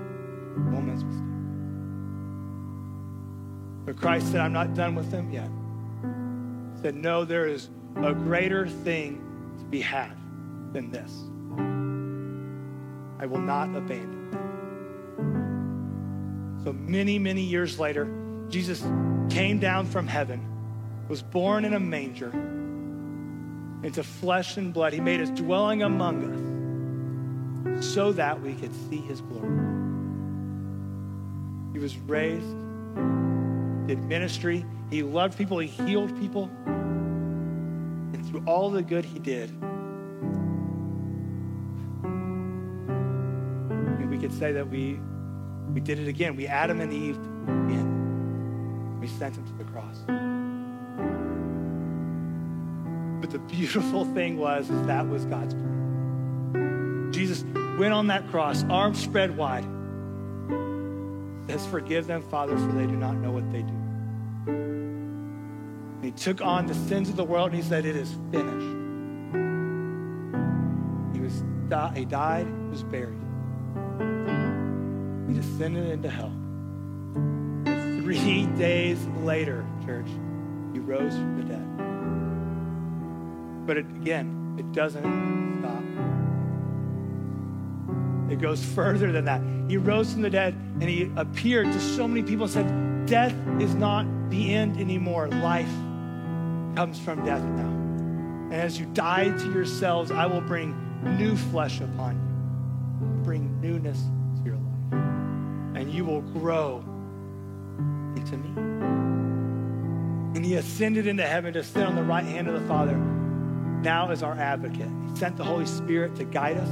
woman's 0.72 1.04
mistake. 1.04 1.26
But 3.86 3.98
Christ 3.98 4.32
said, 4.32 4.42
I'm 4.42 4.54
not 4.54 4.74
done 4.76 4.96
with 4.96 5.10
them 5.12 5.32
yet. 5.32 5.50
He 6.76 6.82
said, 6.82 6.96
No, 6.96 7.26
there 7.26 7.48
is 7.48 7.70
a 7.98 8.14
greater 8.14 8.68
thing 8.68 9.22
to 9.60 9.66
be 9.66 9.82
had 9.82 10.16
than 10.74 10.92
this. 10.92 11.12
I 13.20 13.26
will 13.26 13.42
not 13.42 13.76
abandon 13.76 14.32
them. 14.32 14.40
So 16.64 16.74
many, 16.74 17.20
many 17.20 17.42
years 17.42 17.80
later, 17.80 18.08
Jesus 18.50 18.82
came 19.30 19.60
down 19.60 19.86
from 19.86 20.08
heaven, 20.08 20.46
was 21.08 21.22
born 21.22 21.66
in 21.66 21.74
a 21.74 21.80
manger, 21.80 22.32
into 23.84 24.04
flesh 24.04 24.58
and 24.58 24.74
blood. 24.74 24.94
He 24.94 25.00
made 25.00 25.20
his 25.20 25.32
dwelling 25.32 25.84
among 25.84 26.24
us 27.78 27.86
so 27.86 28.12
that 28.14 28.42
we 28.42 28.54
could 28.54 28.74
see 28.90 28.98
his 28.98 29.22
glory. 29.22 29.69
He 31.80 31.84
was 31.84 31.98
raised, 31.98 32.58
did 33.88 34.04
ministry, 34.04 34.66
he 34.90 35.02
loved 35.02 35.38
people, 35.38 35.60
he 35.60 35.68
healed 35.68 36.10
people. 36.20 36.52
And 36.66 38.26
through 38.28 38.44
all 38.46 38.70
the 38.70 38.82
good 38.82 39.06
he 39.06 39.18
did, 39.18 39.50
we 44.10 44.18
could 44.18 44.34
say 44.34 44.52
that 44.52 44.68
we 44.68 45.00
we 45.74 45.80
did 45.80 46.00
it 46.00 46.10
again. 46.10 46.36
We 46.36 46.48
Adam 46.48 46.82
and 46.82 46.92
Eve. 46.92 47.18
We 49.00 49.08
sent 49.08 49.38
him 49.38 49.46
to 49.46 49.54
the 49.54 49.64
cross. 49.64 50.00
But 53.22 53.30
the 53.32 53.40
beautiful 53.40 54.04
thing 54.14 54.38
was 54.38 54.68
that 54.68 55.08
was 55.08 55.24
God's 55.24 55.54
plan. 55.54 57.12
Jesus 57.14 57.46
went 57.80 57.94
on 57.94 58.08
that 58.08 58.28
cross, 58.28 58.66
arms 58.66 59.02
spread 59.02 59.38
wide. 59.38 59.79
Says, 61.50 61.66
forgive 61.66 62.06
them, 62.06 62.22
Father, 62.22 62.56
for 62.56 62.72
they 62.74 62.86
do 62.86 62.96
not 62.96 63.16
know 63.16 63.32
what 63.32 63.52
they 63.52 63.64
do. 63.64 63.74
And 64.48 66.06
he 66.06 66.12
took 66.12 66.42
on 66.42 66.68
the 66.68 66.76
sins 66.76 67.10
of 67.10 67.16
the 67.16 67.24
world 67.24 67.48
and 67.52 67.56
he 67.56 67.68
said, 67.68 67.88
It 67.88 67.96
is 67.96 68.16
finished. 68.32 68.76
He 71.16 71.20
was 71.20 71.44
he 71.98 72.06
died, 72.06 72.46
he 72.46 72.70
was 72.70 72.84
buried. 72.84 73.18
He 75.28 75.34
descended 75.34 75.90
into 75.90 76.10
hell. 76.10 76.32
And 77.66 78.04
three 78.04 78.46
days 78.58 79.04
later, 79.24 79.66
church, 79.86 80.08
he 80.72 80.80
rose 80.80 81.14
from 81.14 81.38
the 81.38 81.44
dead. 81.44 81.68
But 83.66 83.78
it, 83.78 83.88
again, 83.98 84.56
it 84.60 84.72
doesn't 84.72 85.62
stop. 85.62 85.79
It 88.30 88.40
goes 88.40 88.64
further 88.64 89.12
than 89.12 89.26
that. 89.26 89.42
He 89.70 89.78
rose 89.78 90.14
from 90.14 90.22
the 90.22 90.30
dead 90.30 90.54
and 90.54 90.84
he 90.84 91.12
appeared 91.16 91.68
to 91.68 91.80
so 91.80 92.08
many 92.08 92.24
people 92.24 92.46
and 92.46 92.54
said, 92.54 93.06
Death 93.08 93.34
is 93.60 93.74
not 93.74 94.06
the 94.30 94.54
end 94.54 94.78
anymore. 94.78 95.28
Life 95.28 95.70
comes 96.76 97.00
from 97.00 97.26
death 97.26 97.44
now. 97.44 97.70
And 98.52 98.56
as 98.56 98.80
you 98.80 98.86
die 98.88 99.30
to 99.30 99.52
yourselves, 99.52 100.12
I 100.12 100.26
will 100.26 100.42
bring 100.42 100.76
new 101.18 101.36
flesh 101.36 101.82
upon 101.82 102.16
you, 102.16 103.24
bring 103.24 103.60
newness 103.62 104.00
to 104.38 104.44
your 104.44 104.56
life, 104.56 104.94
and 105.76 105.92
you 105.92 106.06
will 106.06 106.22
grow 106.22 106.84
into 108.16 108.38
me. 108.38 108.50
And 110.36 110.46
he 110.46 110.56
ascended 110.56 111.08
into 111.08 111.24
heaven 111.24 111.54
to 111.54 111.64
sit 111.64 111.84
on 111.84 111.96
the 111.96 112.04
right 112.04 112.26
hand 112.26 112.48
of 112.48 112.60
the 112.60 112.68
Father, 112.68 112.96
now 112.96 114.10
as 114.10 114.24
our 114.24 114.34
advocate. 114.34 114.90
He 115.10 115.16
sent 115.16 115.38
the 115.38 115.44
Holy 115.44 115.66
Spirit 115.66 116.16
to 116.16 116.24
guide 116.24 116.58
us, 116.58 116.70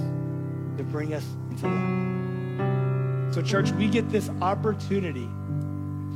to 0.78 0.84
bring 0.84 1.13
us 1.13 1.26
into 1.50 1.68
life. 1.68 3.34
So, 3.34 3.42
church, 3.42 3.72
we 3.72 3.88
get 3.88 4.10
this 4.10 4.30
opportunity. 4.42 5.30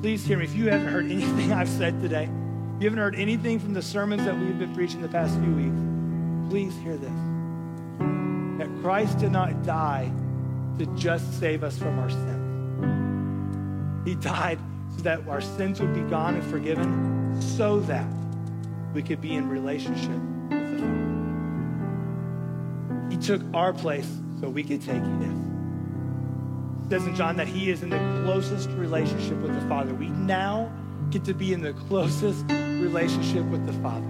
Please 0.02 0.26
hear 0.26 0.38
me. 0.38 0.45
If 0.45 0.56
you 0.56 0.69
haven't 0.69 0.88
heard 0.88 1.06
anything 1.06 1.54
I've 1.60 1.69
said 1.69 2.02
today, 2.02 2.24
if 2.24 2.30
you 2.82 2.89
haven't 2.89 2.99
heard 2.99 3.16
anything 3.16 3.59
from 3.59 3.74
the 3.74 3.82
sermons 3.82 4.26
that 4.26 4.38
we've 4.38 4.57
been 4.57 4.74
preaching 4.74 5.01
the 5.01 5.07
past 5.07 5.38
few 5.39 5.53
weeks, 5.53 6.49
please 6.49 6.76
hear 6.78 6.97
this. 6.97 7.12
That 8.57 8.70
Christ 8.82 9.20
did 9.20 9.32
not 9.32 9.64
die 9.64 10.12
to 10.80 10.86
just 10.95 11.39
save 11.39 11.64
us 11.64 11.78
from 11.78 11.99
our 11.99 12.09
sins. 12.09 14.07
He 14.07 14.16
died 14.16 14.57
so 14.95 15.03
that 15.03 15.28
our 15.28 15.41
sins 15.41 15.80
would 15.80 15.93
be 15.93 16.01
gone 16.01 16.36
and 16.36 16.43
forgiven, 16.43 17.39
so 17.41 17.80
that 17.82 18.07
we 18.93 19.03
could 19.03 19.22
be 19.22 19.36
in 19.36 19.47
relationship 19.47 20.20
with 20.49 20.72
the 20.72 20.80
Father. 20.80 21.07
He 23.12 23.18
took 23.18 23.41
our 23.53 23.74
place 23.74 24.20
so 24.41 24.49
we 24.49 24.63
could 24.63 24.81
take 24.81 25.03
his. 25.03 25.31
It 26.85 26.89
says 26.89 27.05
in 27.05 27.15
John 27.15 27.37
that 27.37 27.47
he 27.47 27.69
is 27.69 27.83
in 27.83 27.89
the 27.89 28.23
closest 28.25 28.69
relationship 28.71 29.37
with 29.37 29.53
the 29.53 29.61
Father. 29.69 29.93
We 29.93 30.09
now 30.09 30.73
get 31.09 31.23
to 31.25 31.33
be 31.33 31.53
in 31.53 31.61
the 31.61 31.73
closest 31.73 32.43
relationship 32.49 33.45
with 33.45 33.65
the 33.65 33.73
Father. 33.73 34.07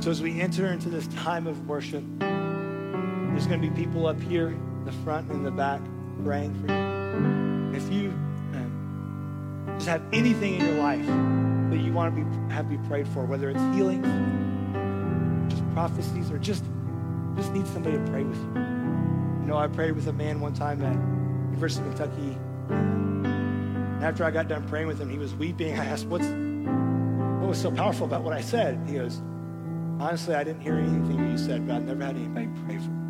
So 0.00 0.10
as 0.10 0.20
we 0.20 0.40
enter 0.40 0.66
into 0.66 0.88
this 0.88 1.06
time 1.08 1.46
of 1.46 1.68
worship, 1.68 2.02
there's 2.18 3.46
going 3.46 3.60
to 3.62 3.68
be 3.68 3.70
people 3.70 4.06
up 4.06 4.20
here 4.20 4.48
in 4.48 4.84
the 4.84 4.92
front 4.92 5.30
and 5.30 5.46
the 5.46 5.50
back 5.50 5.80
praying 6.24 6.54
for 6.60 6.72
you. 6.72 7.76
If 7.76 7.92
you 7.92 8.10
um, 8.54 9.74
just 9.76 9.88
have 9.88 10.02
anything 10.12 10.56
in 10.56 10.66
your 10.66 10.74
life 10.74 11.06
that 11.70 11.78
you 11.78 11.92
want 11.92 12.14
to 12.14 12.22
be, 12.22 12.52
have 12.52 12.68
be 12.68 12.78
prayed 12.88 13.08
for, 13.08 13.24
whether 13.24 13.50
it's 13.50 13.62
healing, 13.74 14.02
prophecies, 15.74 16.30
or 16.30 16.38
just, 16.38 16.64
just 17.36 17.52
need 17.52 17.66
somebody 17.66 17.98
to 17.98 18.04
pray 18.04 18.24
with 18.24 18.38
you. 18.38 18.60
You 19.44 19.50
know, 19.50 19.58
I 19.58 19.66
prayed 19.66 19.92
with 19.92 20.06
a 20.06 20.12
man 20.12 20.40
one 20.40 20.54
time 20.54 20.82
at 20.82 20.94
University 21.50 21.86
of 21.86 21.94
Kentucky. 21.96 22.38
And 22.70 24.02
after 24.02 24.24
I 24.24 24.30
got 24.30 24.48
done 24.48 24.66
praying 24.66 24.86
with 24.86 24.98
him, 24.98 25.10
he 25.10 25.18
was 25.18 25.34
weeping. 25.34 25.78
I 25.78 25.84
asked, 25.84 26.06
What's 26.06 26.26
what 26.26 27.48
was 27.48 27.60
so 27.60 27.70
powerful 27.70 28.06
about 28.06 28.22
what 28.22 28.32
I 28.32 28.40
said? 28.40 28.80
He 28.86 28.94
goes, 28.94 29.20
Honestly, 30.00 30.34
I 30.34 30.44
didn't 30.44 30.62
hear 30.62 30.76
anything 30.76 31.30
you 31.30 31.36
said, 31.36 31.66
but 31.66 31.76
I've 31.76 31.84
never 31.84 32.02
had 32.02 32.16
anybody 32.16 32.48
pray 32.64 32.78
for 32.78 32.90
me. 32.90 33.04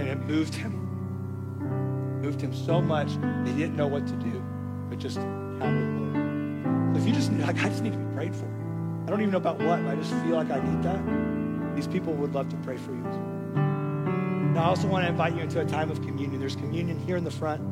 And 0.00 0.08
it 0.08 0.18
moved 0.26 0.54
him. 0.54 0.72
It 1.60 2.24
moved 2.24 2.40
him 2.40 2.54
so 2.54 2.80
much 2.80 3.08
that 3.20 3.46
he 3.48 3.54
didn't 3.54 3.76
know 3.76 3.86
what 3.86 4.06
to 4.06 4.14
do, 4.14 4.42
but 4.88 4.98
just 4.98 5.18
count 5.18 5.60
the 5.60 5.66
Lord. 5.68 6.94
So 6.94 7.02
if 7.02 7.06
you 7.06 7.12
just 7.12 7.32
like, 7.32 7.58
I 7.62 7.68
just 7.68 7.82
need 7.82 7.92
to 7.92 7.98
be 7.98 8.14
prayed 8.14 8.34
for. 8.34 8.57
I 9.08 9.10
don't 9.10 9.22
even 9.22 9.30
know 9.30 9.38
about 9.38 9.58
what, 9.60 9.82
but 9.82 9.92
I 9.92 9.96
just 9.96 10.12
feel 10.22 10.36
like 10.36 10.50
I 10.50 10.60
need 10.60 10.82
that. 10.82 11.74
These 11.74 11.86
people 11.86 12.12
would 12.12 12.34
love 12.34 12.50
to 12.50 12.56
pray 12.56 12.76
for 12.76 12.92
you. 12.92 13.02
And 13.54 14.58
I 14.58 14.64
also 14.64 14.86
want 14.86 15.06
to 15.06 15.08
invite 15.08 15.34
you 15.34 15.40
into 15.40 15.60
a 15.60 15.64
time 15.64 15.90
of 15.90 16.02
communion. 16.02 16.38
There's 16.38 16.56
communion 16.56 16.98
here 16.98 17.16
in 17.16 17.24
the 17.24 17.30
front, 17.30 17.62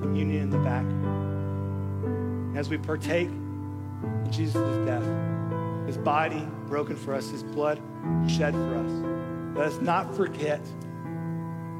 communion 0.00 0.44
in 0.44 0.50
the 0.50 0.58
back. 0.58 0.86
As 2.56 2.68
we 2.68 2.78
partake 2.78 3.26
in 3.26 4.28
Jesus' 4.30 4.76
death, 4.86 5.02
his 5.88 5.98
body 5.98 6.46
broken 6.68 6.94
for 6.94 7.14
us, 7.14 7.30
his 7.30 7.42
blood 7.42 7.80
shed 8.28 8.54
for 8.54 8.76
us. 8.76 8.92
Let 9.56 9.66
us 9.66 9.80
not 9.80 10.14
forget 10.14 10.60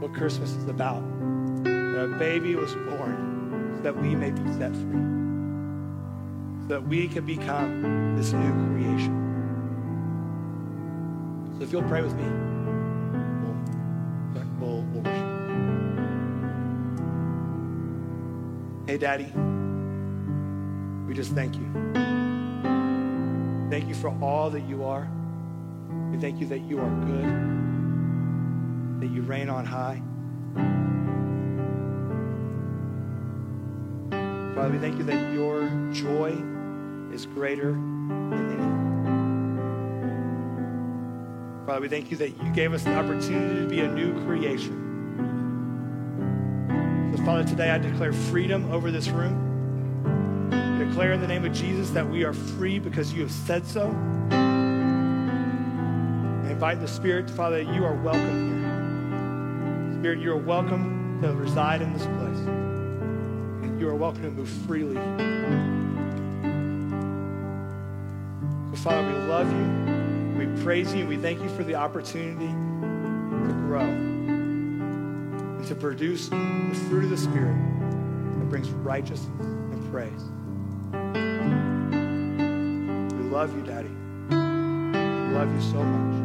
what 0.00 0.12
Christmas 0.12 0.50
is 0.50 0.66
about. 0.66 1.00
That 1.62 2.10
a 2.12 2.16
baby 2.18 2.56
was 2.56 2.74
born 2.74 3.74
so 3.76 3.82
that 3.82 3.96
we 3.96 4.16
may 4.16 4.32
be 4.32 4.42
set 4.54 4.72
free, 4.72 4.98
so 6.64 6.68
that 6.68 6.88
we 6.88 7.08
can 7.08 7.26
become 7.26 8.16
this 8.16 8.32
new 8.32 8.52
creation. 8.72 9.12
So 11.58 11.64
if 11.64 11.72
you'll 11.72 11.82
pray 11.82 12.00
with 12.00 12.14
me, 12.14 12.24
we'll, 13.42 13.56
we'll, 14.58 14.82
we'll 14.82 15.02
worship. 15.02 15.28
Hey, 18.86 18.96
Daddy, 18.96 19.30
we 21.06 21.12
just 21.14 21.32
thank 21.32 21.54
you. 21.54 21.70
Thank 23.70 23.86
you 23.88 23.94
for 23.94 24.08
all 24.22 24.48
that 24.48 24.62
you 24.62 24.84
are. 24.84 25.06
We 26.10 26.18
thank 26.18 26.40
you 26.40 26.46
that 26.46 26.60
you 26.60 26.80
are 26.80 26.90
good, 27.04 27.26
that 29.02 29.10
you 29.14 29.20
reign 29.22 29.50
on 29.50 29.66
high. 29.66 30.00
Father, 34.54 34.70
we 34.70 34.78
thank 34.78 34.96
you 34.96 35.04
that 35.04 35.34
your 35.34 35.68
joy 35.92 36.53
is 37.14 37.26
greater 37.26 37.72
than 37.72 38.32
anything. 38.32 38.74
Father, 41.66 41.80
we 41.80 41.88
thank 41.88 42.10
you 42.10 42.16
that 42.18 42.30
you 42.30 42.50
gave 42.52 42.74
us 42.74 42.82
the 42.82 42.94
opportunity 42.94 43.60
to 43.60 43.66
be 43.68 43.80
a 43.80 43.88
new 43.88 44.12
creation. 44.26 44.80
So, 47.16 47.24
Father, 47.24 47.44
today 47.44 47.70
I 47.70 47.78
declare 47.78 48.12
freedom 48.12 48.70
over 48.70 48.90
this 48.90 49.08
room 49.08 49.52
declare 50.94 51.12
in 51.12 51.20
the 51.20 51.26
name 51.26 51.44
of 51.44 51.52
Jesus 51.52 51.90
that 51.90 52.08
we 52.08 52.22
are 52.22 52.32
free 52.32 52.78
because 52.78 53.12
you 53.12 53.22
have 53.22 53.32
said 53.32 53.66
so. 53.66 53.88
I 54.30 54.36
invite 56.50 56.80
the 56.80 56.86
Spirit, 56.86 57.28
Father, 57.28 57.60
you 57.60 57.84
are 57.84 57.94
welcome 57.94 58.60
here. 58.60 60.00
Spirit, 60.00 60.20
you 60.20 60.30
are 60.30 60.36
welcome 60.36 61.18
to 61.22 61.32
reside 61.34 61.82
in 61.82 61.92
this 61.92 62.06
place. 62.06 62.38
You 63.80 63.88
are 63.88 63.96
welcome 63.96 64.22
to 64.22 64.30
move 64.30 64.48
freely. 64.48 65.73
Father, 68.84 69.08
we 69.08 69.14
love 69.14 69.50
you. 69.50 69.64
We 70.36 70.62
praise 70.62 70.94
you. 70.94 71.06
We 71.06 71.16
thank 71.16 71.40
you 71.40 71.48
for 71.48 71.64
the 71.64 71.74
opportunity 71.74 72.48
to 72.48 73.52
grow 73.66 73.80
and 73.80 75.66
to 75.66 75.74
produce 75.74 76.28
the 76.28 76.84
fruit 76.90 77.04
of 77.04 77.10
the 77.10 77.16
Spirit 77.16 77.56
that 78.38 78.50
brings 78.50 78.68
righteousness 78.68 79.30
and 79.40 79.90
praise 79.90 80.22
We 83.16 83.24
love 83.30 83.56
you, 83.56 83.62
Daddy. 83.62 83.88
We 84.28 85.34
love 85.34 85.50
you 85.54 85.62
so 85.62 85.82
much. 85.82 86.23